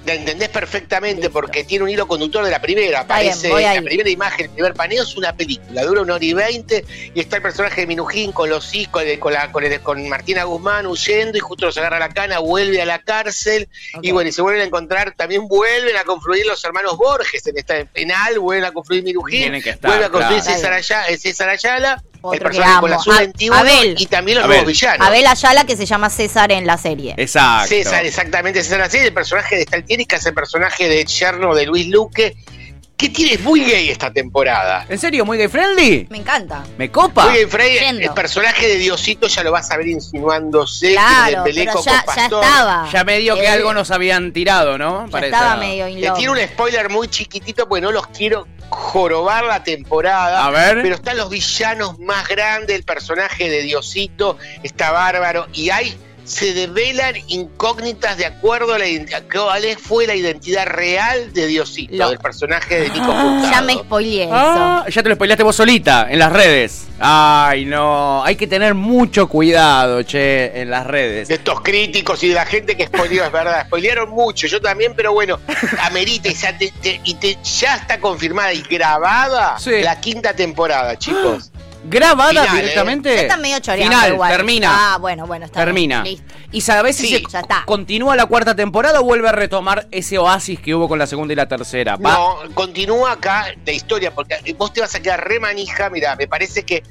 La 0.06 0.14
entendés 0.14 0.48
perfectamente 0.48 1.18
Listo. 1.24 1.34
porque 1.34 1.66
tiene 1.66 1.84
un 1.84 1.90
hilo 1.90 2.08
conductor 2.08 2.44
de 2.44 2.50
la 2.50 2.62
primera. 2.62 2.88
Bien, 2.88 2.98
Aparece 3.04 3.50
la 3.50 3.72
ahí. 3.72 3.82
primera 3.82 4.10
imagen, 4.10 4.46
el 4.46 4.52
primer 4.52 4.74
paneo 4.74 5.04
es 5.04 5.16
una 5.18 5.34
película, 5.36 5.84
dura 5.84 6.02
una 6.02 6.16
hora 6.16 6.24
y 6.26 6.34
veinte 6.34 6.86
y 7.14 7.20
está 7.20 7.36
el 7.36 7.42
personaje 7.42 7.82
de 7.82 7.88
Minujín 7.88 8.32
con 8.32 8.50
los 8.50 8.74
hijos, 8.74 9.04
con, 9.20 9.34
la, 9.34 9.52
con, 9.52 9.66
el- 9.66 9.82
con 9.82 10.08
Martina 10.08 10.46
Guzmán 10.46 10.88
huyendo 10.88 11.38
y 11.38 11.42
justo 11.42 11.66
los 11.66 11.78
agarra 11.78 12.00
la 12.00 12.10
cana, 12.10 12.40
vuelve 12.40 12.82
a 12.82 12.86
la 12.86 13.00
cárcel 13.00 13.68
y 14.02 14.12
bueno, 14.12 14.30
y 14.30 14.32
se 14.32 14.42
vuelven 14.42 14.62
a 14.62 14.66
encontrar, 14.66 15.14
también 15.16 15.48
vuelven 15.50 15.98
a 15.98 16.06
confluir 16.06 16.46
los 16.46 16.64
hermanos 16.64 16.98
Borges 16.98 17.46
en 17.48 17.58
esta 17.58 17.76
penal, 17.84 18.40
vuelven 18.40 18.64
a 18.66 18.72
confluir 18.72 19.04
Minujín, 19.04 19.42
Tienen 19.42 19.62
que 19.62 19.72
estar, 19.72 19.92
vuelve 19.92 20.06
a 20.06 20.10
construir 20.10 20.42
claro. 20.42 20.56
César, 20.58 20.74
Ayala, 20.74 21.08
eh, 21.10 21.18
César 21.18 21.50
Ayala, 21.50 22.02
el 22.09 22.09
Otro 22.22 22.38
que 22.38 22.44
personaje 22.46 22.80
con 22.82 22.90
la 22.90 22.96
amo. 22.98 23.04
sub 23.04 23.14
A- 23.14 23.18
21 23.20 23.56
Abel. 23.58 23.96
y 23.98 24.06
también 24.08 24.36
los 24.38 24.46
Abel. 24.46 24.58
nuevos 24.58 24.74
villanos. 24.74 25.08
Abel 25.08 25.28
Ayala, 25.28 25.64
que 25.66 25.78
se 25.78 25.86
llama 25.86 26.10
César 26.10 26.52
en 26.52 26.66
la 26.68 26.78
serie. 26.78 27.14
Exacto. 27.18 27.68
César, 27.70 28.06
exactamente, 28.06 28.62
César 28.64 28.82
así, 28.82 28.98
el 28.98 29.14
personaje 29.14 29.56
de 29.58 29.64
Staltieri, 29.64 30.06
que 30.06 30.16
es 30.18 30.26
el 30.26 30.34
personaje 30.34 30.88
de 30.90 31.06
yerno 31.06 31.56
de 31.56 31.66
Luis 31.66 31.88
Luque, 31.88 32.36
que 33.00 33.08
tiene 33.08 33.36
es 33.36 33.40
muy 33.42 33.62
gay 33.64 33.90
esta 33.90 34.12
temporada. 34.12 34.86
¿En 34.90 35.00
serio? 35.00 35.24
¿Muy 35.26 35.38
gay 35.38 35.48
friendly? 35.48 36.06
Me 36.10 36.18
encanta. 36.18 36.66
¿Me 36.78 36.92
copa? 36.92 37.30
Muy 37.30 37.46
gay, 37.46 37.80
Yendo. 37.80 38.02
el 38.04 38.12
personaje 38.14 38.68
de 38.68 38.76
Diosito 38.76 39.28
ya 39.28 39.42
lo 39.42 39.54
vas 39.54 39.72
a 39.72 39.78
ver 39.78 39.88
insinuándose, 39.88 40.92
Claro, 40.92 41.44
pero 41.46 41.64
ya, 41.64 41.72
con 41.72 41.82
ya 41.84 42.04
estaba. 42.18 42.90
Ya 42.92 43.04
me 43.06 43.20
dio 43.20 43.36
que 43.36 43.46
Eh, 43.46 43.48
algo 43.48 43.74
nos 43.74 43.90
habían 43.92 44.34
tirado, 44.34 44.78
¿no? 44.78 45.06
Ya 45.06 45.12
Para 45.12 45.26
estaba 45.28 45.52
esa- 45.52 45.56
medio 45.56 45.88
in 45.88 46.02
Le 46.02 46.12
tiene 46.12 46.32
un 46.34 46.40
spoiler 46.50 46.90
muy 46.90 47.08
chiquitito, 47.08 47.70
porque 47.70 47.82
no 47.82 47.94
los 47.94 48.06
quiero 48.08 48.46
jorobar 48.70 49.46
la 49.46 49.64
temporada. 49.64 50.46
A 50.46 50.52
ver. 50.52 50.82
Pero 50.82 50.96
están 50.96 51.16
los 51.16 51.30
villanos 51.30 51.98
más 52.00 52.28
grandes, 52.28 52.76
el 52.76 52.84
personaje 52.84 53.50
de 53.50 53.62
Diosito 53.62 54.38
está 54.62 54.92
bárbaro 54.92 55.48
y 55.54 55.70
hay 55.70 55.98
se 56.30 56.54
develan 56.54 57.16
incógnitas 57.28 58.18
de 58.18 58.26
acuerdo 58.28 58.76
a 58.76 58.78
la 58.80 58.86
identidad. 58.88 59.24
¿Cuál 59.32 59.64
fue 59.82 60.06
la 60.06 60.14
identidad 60.14 60.68
real 60.68 61.34
de 61.34 61.48
Diosito, 61.48 61.96
Lo- 61.96 62.10
del 62.10 62.20
personaje 62.20 62.82
de 62.82 62.90
Nico 62.90 63.08
Ya 63.12 63.22
Furtado? 63.42 63.66
me 63.66 63.74
spoileé 63.74 64.24
eso. 64.26 64.34
Ah, 64.36 64.86
ya 64.88 65.02
te 65.02 65.10
lo 65.10 65.16
spoileaste 65.16 65.44
vos 65.44 65.56
solita, 65.56 66.08
en 66.10 66.20
las 66.20 66.32
redes. 66.32 66.86
Ay, 67.00 67.66
no. 67.66 68.24
Hay 68.24 68.36
que 68.36 68.46
tener 68.46 68.76
mucho 68.76 69.28
cuidado, 69.28 70.04
che, 70.04 70.62
en 70.62 70.70
las 70.70 70.86
redes. 70.86 71.30
de 71.30 71.36
estos 71.36 71.62
críticos 71.62 72.22
y 72.24 72.28
de 72.30 72.36
la 72.36 72.46
gente 72.46 72.78
que 72.78 72.86
spoileó, 72.86 73.24
es 73.26 73.32
verdad. 73.32 73.66
Spoilearon 73.66 74.10
mucho, 74.12 74.46
yo 74.48 74.62
también, 74.62 74.94
pero 74.96 75.14
bueno, 75.14 75.40
amerita 75.82 76.30
y, 76.30 76.36
ya, 76.36 76.56
te- 76.58 76.72
te- 76.82 77.02
y 77.06 77.16
te- 77.16 77.38
ya 77.44 77.76
está 77.78 78.00
confirmada 78.00 78.54
y 78.54 78.62
grabada 78.62 79.58
Sí. 79.58 79.82
la 79.82 80.00
quinta 80.00 80.34
temporada, 80.36 80.98
chicos. 81.00 81.52
¿Grabada 81.86 82.30
Final, 82.30 82.48
¿eh? 82.48 82.62
directamente? 82.62 83.16
Ya 83.16 83.22
está 83.22 83.38
medio 83.38 83.60
choreando 83.60 83.96
Final, 83.96 84.14
igual. 84.14 84.32
termina. 84.32 84.70
Ah, 84.94 84.98
bueno, 84.98 85.26
bueno, 85.26 85.46
está 85.46 85.64
termina. 85.64 86.02
bien, 86.04 86.16
listo. 86.16 86.34
¿Y 86.52 86.62
sabés 86.62 86.96
si 86.98 87.08
Sí, 87.08 87.16
se 87.16 87.24
ya 87.32 87.40
está. 87.40 87.64
continúa 87.66 88.16
la 88.16 88.26
cuarta 88.26 88.56
temporada 88.56 89.00
o 89.00 89.04
vuelve 89.04 89.30
a 89.30 89.32
retomar 89.32 89.88
ese 89.92 90.18
oasis 90.18 90.60
que 90.60 90.76
hubo 90.76 90.88
con 90.90 91.00
la 91.00 91.08
segunda 91.08 91.32
y 91.34 91.36
la 91.36 91.48
tercera? 91.48 91.96
Va- 91.96 92.12
No, 92.14 92.38
continúa 92.54 93.14
acá 93.14 93.46
la 93.66 93.72
historia, 93.72 94.12
porque 94.14 94.36
vos 94.58 94.74
te 94.74 94.82
vas 94.82 94.94
a 94.96 95.00
quedar 95.02 95.26
re 95.28 95.40
manija, 95.40 95.90
mira, 95.90 96.16
me 96.16 96.28
parece 96.28 96.64
que 96.64 96.84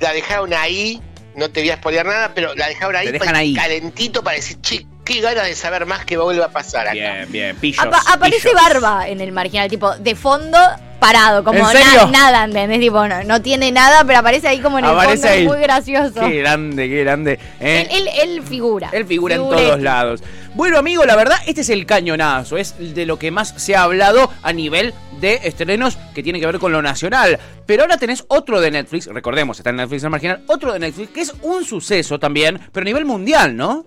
la 0.00 0.12
dejaron 0.12 0.52
ahí, 0.52 1.00
no 1.34 1.48
te 1.50 1.60
voy 1.60 1.70
a 1.70 1.76
spoilear 1.76 2.06
nada, 2.06 2.32
pero 2.34 2.54
la 2.54 2.68
dejaron 2.68 2.96
ahí, 2.96 3.10
dejan 3.10 3.34
ahí. 3.36 3.54
calentito 3.54 4.22
para 4.22 4.36
decir, 4.36 4.60
che, 4.60 4.86
qué 5.04 5.20
ganas 5.20 5.44
de 5.46 5.54
saber 5.54 5.86
más 5.86 6.04
que 6.04 6.16
vuelva 6.18 6.46
a 6.46 6.50
pasar 6.50 6.82
acá. 6.88 6.92
Bien, 6.92 7.26
bien, 7.32 7.56
pillos. 7.56 7.84
Apa- 7.84 8.02
aparece 8.12 8.50
pillos. 8.50 8.62
Barba 8.62 9.08
en 9.08 9.20
el 9.20 9.32
marginal, 9.32 9.68
tipo, 9.70 9.96
de 9.96 10.14
fondo 10.14 10.58
parado, 10.98 11.44
como 11.44 11.58
¿En 11.58 11.64
na- 11.80 12.06
nada, 12.06 12.44
¿entendés? 12.44 12.80
Tipo, 12.80 13.06
no, 13.06 13.22
no 13.24 13.42
tiene 13.42 13.70
nada, 13.72 14.04
pero 14.04 14.18
aparece 14.18 14.48
ahí 14.48 14.60
como 14.60 14.78
en 14.78 14.84
el 14.86 14.90
fondo, 14.90 15.28
es 15.28 15.44
muy 15.44 15.58
gracioso. 15.60 16.20
Qué 16.20 16.38
grande, 16.38 16.88
qué 16.88 17.04
grande. 17.04 17.38
¿eh? 17.60 17.88
Él, 17.90 18.08
él, 18.08 18.30
él 18.38 18.42
figura. 18.42 18.90
Él 18.92 19.06
figura 19.06 19.34
en 19.34 19.42
todos 19.48 19.80
lados. 19.80 20.22
Bueno, 20.54 20.78
amigo, 20.78 21.04
la 21.04 21.16
verdad, 21.16 21.36
este 21.46 21.60
es 21.60 21.68
el 21.68 21.84
cañonazo. 21.84 22.56
Es 22.56 22.74
de 22.94 23.04
lo 23.04 23.18
que 23.18 23.30
más 23.30 23.52
se 23.56 23.76
ha 23.76 23.82
hablado 23.82 24.32
a 24.42 24.52
nivel 24.52 24.94
de 25.20 25.40
estrenos 25.44 25.98
que 26.14 26.22
tiene 26.22 26.40
que 26.40 26.46
ver 26.46 26.58
con 26.58 26.72
lo 26.72 26.80
nacional. 26.80 27.38
Pero 27.66 27.82
ahora 27.82 27.98
tenés 27.98 28.24
otro 28.28 28.60
de 28.60 28.70
Netflix, 28.70 29.06
recordemos, 29.06 29.58
está 29.58 29.70
en 29.70 29.76
Netflix 29.76 30.04
el 30.04 30.10
marginal, 30.10 30.42
otro 30.46 30.72
de 30.72 30.78
Netflix 30.78 31.10
que 31.10 31.20
es 31.20 31.34
un 31.42 31.64
suceso 31.64 32.18
también, 32.18 32.58
pero 32.72 32.84
a 32.84 32.86
nivel 32.86 33.04
mundial, 33.04 33.56
¿no? 33.56 33.86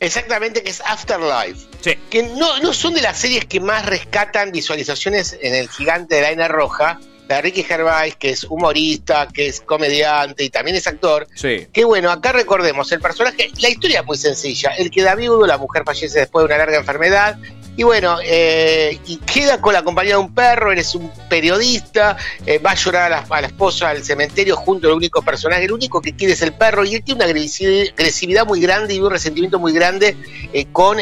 Exactamente, 0.00 0.62
que 0.62 0.70
es 0.70 0.80
Afterlife. 0.80 1.66
Sí. 1.80 1.94
que 2.10 2.22
no, 2.22 2.58
no 2.58 2.72
son 2.72 2.94
de 2.94 3.02
las 3.02 3.18
series 3.18 3.44
que 3.44 3.60
más 3.60 3.86
rescatan 3.86 4.50
visualizaciones 4.52 5.36
en 5.40 5.54
el 5.54 5.68
gigante 5.68 6.16
de 6.16 6.22
la 6.22 6.30
N 6.32 6.48
roja. 6.48 7.00
La 7.28 7.36
de 7.36 7.42
Ricky 7.42 7.62
Gervais, 7.62 8.16
que 8.16 8.30
es 8.30 8.44
humorista, 8.44 9.28
que 9.28 9.48
es 9.48 9.60
comediante 9.60 10.44
y 10.44 10.48
también 10.50 10.78
es 10.78 10.86
actor. 10.86 11.28
Sí. 11.34 11.66
Que 11.70 11.84
bueno, 11.84 12.10
acá 12.10 12.32
recordemos, 12.32 12.90
el 12.90 13.00
personaje, 13.00 13.50
la 13.60 13.68
historia 13.68 14.00
es 14.00 14.06
muy 14.06 14.16
sencilla. 14.16 14.70
El 14.70 14.90
queda 14.90 15.14
viudo, 15.14 15.46
la 15.46 15.58
mujer 15.58 15.82
fallece 15.84 16.20
después 16.20 16.42
de 16.42 16.46
una 16.46 16.56
larga 16.56 16.78
enfermedad. 16.78 17.36
Y 17.78 17.84
bueno, 17.84 18.16
eh, 18.24 18.98
y 19.06 19.18
queda 19.18 19.60
con 19.60 19.72
la 19.72 19.84
compañía 19.84 20.14
de 20.14 20.18
un 20.18 20.34
perro, 20.34 20.72
él 20.72 20.78
es 20.80 20.96
un 20.96 21.12
periodista, 21.28 22.16
eh, 22.44 22.58
va 22.58 22.72
a 22.72 22.74
llorar 22.74 23.04
a 23.04 23.08
la, 23.20 23.26
a 23.30 23.40
la 23.40 23.46
esposa 23.46 23.90
al 23.90 24.02
cementerio 24.02 24.56
junto 24.56 24.88
al 24.88 24.94
único 24.94 25.22
personaje, 25.22 25.62
el 25.62 25.70
único 25.70 26.02
que 26.02 26.12
quiere 26.16 26.32
es 26.32 26.42
el 26.42 26.52
perro, 26.54 26.84
y 26.84 26.96
él 26.96 27.04
tiene 27.04 27.24
una 27.24 27.32
agresi- 27.32 27.92
agresividad 27.92 28.44
muy 28.46 28.60
grande 28.60 28.94
y 28.94 28.98
un 28.98 29.12
resentimiento 29.12 29.60
muy 29.60 29.72
grande 29.72 30.16
eh, 30.52 30.66
con, 30.72 30.98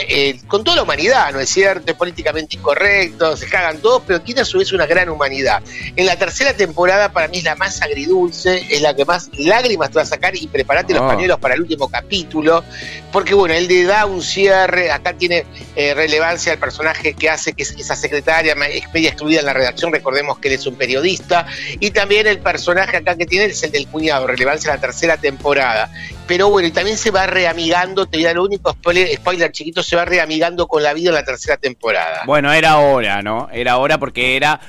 con 0.49 0.64
toda 0.64 0.76
la 0.76 0.83
humanidad, 0.83 1.33
¿no 1.33 1.40
es 1.40 1.49
cierto? 1.49 1.92
Es 1.92 1.97
políticamente 1.97 2.56
incorrecto, 2.56 3.35
se 3.38 3.49
cagan 3.49 3.78
todos, 3.78 4.02
pero 4.06 4.21
tiene 4.21 4.42
a 4.42 4.45
su 4.45 4.59
vez 4.59 4.71
una 4.75 4.85
gran 4.85 5.09
humanidad. 5.09 5.62
En 5.97 6.04
la 6.04 6.16
tercera 6.16 6.52
temporada 6.52 7.11
para 7.11 7.28
mí 7.28 7.38
es 7.38 7.45
la 7.45 7.54
más 7.56 7.80
agridulce, 7.80 8.66
es 8.68 8.83
la 8.83 8.95
que 8.95 9.06
más 9.06 9.30
lágrimas 9.33 9.88
te 9.88 9.95
va 9.95 10.02
a 10.02 10.06
sacar 10.06 10.37
y 10.37 10.47
prepárate 10.47 10.92
los 10.92 11.00
Ah. 11.04 11.09
pañuelos 11.09 11.38
para 11.40 11.54
el 11.54 11.62
último 11.62 11.88
capítulo, 11.88 12.62
porque 13.12 13.33
bueno, 13.33 13.54
él 13.54 13.66
le 13.66 13.85
da 13.85 14.04
un 14.04 14.21
cierre, 14.23 14.90
acá 14.90 15.14
tiene 15.14 15.47
relevancia 15.75 16.52
el 16.52 16.59
personaje 16.66 17.14
que 17.14 17.30
hace, 17.30 17.52
que 17.52 17.62
es 17.62 17.70
esa 17.78 17.94
secretaria 17.94 18.56
es 18.73 18.92
media 18.92 19.11
excluida 19.11 19.38
en 19.38 19.46
la 19.46 19.52
redacción, 19.52 19.92
recordemos 19.92 20.38
que 20.40 20.49
él 20.49 20.54
es 20.54 20.66
un 20.66 20.75
periodista, 20.75 21.46
y 21.78 21.92
también 21.92 22.26
el 22.26 22.40
personaje 22.40 22.96
acá 22.96 23.16
que 23.16 23.25
tiene 23.25 23.44
es 23.44 23.62
el 23.62 23.70
del 23.70 23.87
cuñado, 23.87 24.26
relevancia 24.26 24.70
en 24.70 24.75
la 24.75 24.80
tercera 24.80 25.16
temporada. 25.16 25.88
Pero 26.26 26.50
bueno, 26.50 26.66
y 26.66 26.73
también 26.73 26.99
se 26.99 27.12
va 27.12 27.28
reamigando, 27.28 28.06
te 28.06 28.20
dar 28.20 28.35
lo 28.35 28.42
único 28.42 28.73
spoiler, 28.73 29.14
spoiler 29.16 29.52
chiquito, 29.52 29.85
se 29.85 29.94
va 29.94 30.04
reamigando 30.04 30.66
con 30.66 30.82
la 30.82 30.92
vida 30.92 31.11
en 31.11 31.14
la 31.14 31.25
tercera 31.25 31.56
temporada. 31.56 32.23
Bueno, 32.26 32.52
era 32.52 32.78
hora, 32.78 33.23
¿no? 33.23 33.49
Era 33.52 33.76
hora 33.76 33.99
porque 33.99 34.37
era. 34.37 34.61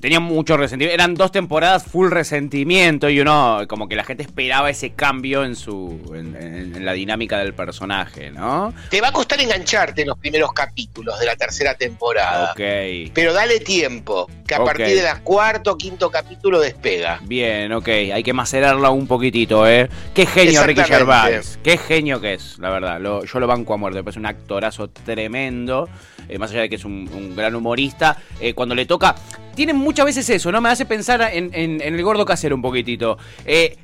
Tenía 0.00 0.20
mucho 0.20 0.56
resentimiento. 0.56 0.94
Eran 0.94 1.14
dos 1.14 1.32
temporadas 1.32 1.82
full 1.84 2.10
resentimiento 2.10 3.08
y 3.08 3.18
uno, 3.20 3.62
como 3.68 3.88
que 3.88 3.96
la 3.96 4.04
gente 4.04 4.22
esperaba 4.22 4.70
ese 4.70 4.90
cambio 4.90 5.44
en 5.44 5.56
su. 5.56 6.00
en, 6.14 6.36
en- 6.36 6.58
en 6.78 6.84
la 6.84 6.92
dinámica 6.92 7.38
del 7.38 7.54
personaje, 7.54 8.30
¿no? 8.30 8.72
Te 8.90 9.00
va 9.00 9.08
a 9.08 9.12
costar 9.12 9.40
engancharte 9.40 10.02
en 10.02 10.08
los 10.08 10.18
primeros 10.18 10.52
capítulos 10.52 11.18
de 11.18 11.26
la 11.26 11.34
tercera 11.34 11.74
temporada. 11.74 12.52
Ok. 12.52 12.60
Pero 13.14 13.32
dale 13.32 13.58
tiempo, 13.60 14.30
que 14.46 14.54
a 14.54 14.62
partir 14.64 14.86
del 15.02 15.20
cuarto 15.24 15.72
o 15.72 15.76
quinto 15.78 16.10
capítulo 16.10 16.60
despega. 16.60 17.18
Bien, 17.24 17.72
ok. 17.72 17.88
Hay 17.88 18.22
que 18.22 18.32
macerarla 18.32 18.90
un 18.90 19.06
poquitito, 19.08 19.66
¿eh? 19.66 19.88
Qué 20.14 20.26
genio 20.26 20.62
Ricky. 20.62 20.82
Gervais. 20.84 21.58
Qué 21.64 21.76
genio 21.78 22.20
que 22.20 22.34
es, 22.34 22.58
la 22.58 22.70
verdad. 22.70 23.00
Lo- 23.00 23.24
yo 23.24 23.40
lo 23.40 23.46
banco 23.46 23.74
a 23.74 23.76
muerte. 23.76 24.02
Es 24.08 24.16
un 24.16 24.26
actorazo 24.26 24.88
tremendo. 24.90 25.88
Eh, 26.28 26.38
más 26.38 26.50
allá 26.50 26.62
de 26.62 26.68
que 26.68 26.76
es 26.76 26.84
un, 26.84 27.34
gran 27.36 27.54
humorista. 27.54 28.16
eh, 28.40 28.54
cuando 28.54 28.74
le 28.74 28.86
toca. 28.86 29.14
Tienen 29.54 29.76
muchas 29.76 30.06
veces 30.06 30.28
eso, 30.30 30.52
¿no? 30.52 30.60
Me 30.60 30.68
hace 30.68 30.86
pensar 30.86 31.20
en, 31.32 31.50
en- 31.52 31.80
el 31.80 32.02
gordo 32.02 32.24
casero 32.24 32.54
un 32.54 32.62
poquitito. 32.62 33.18
Eh, 33.44 33.76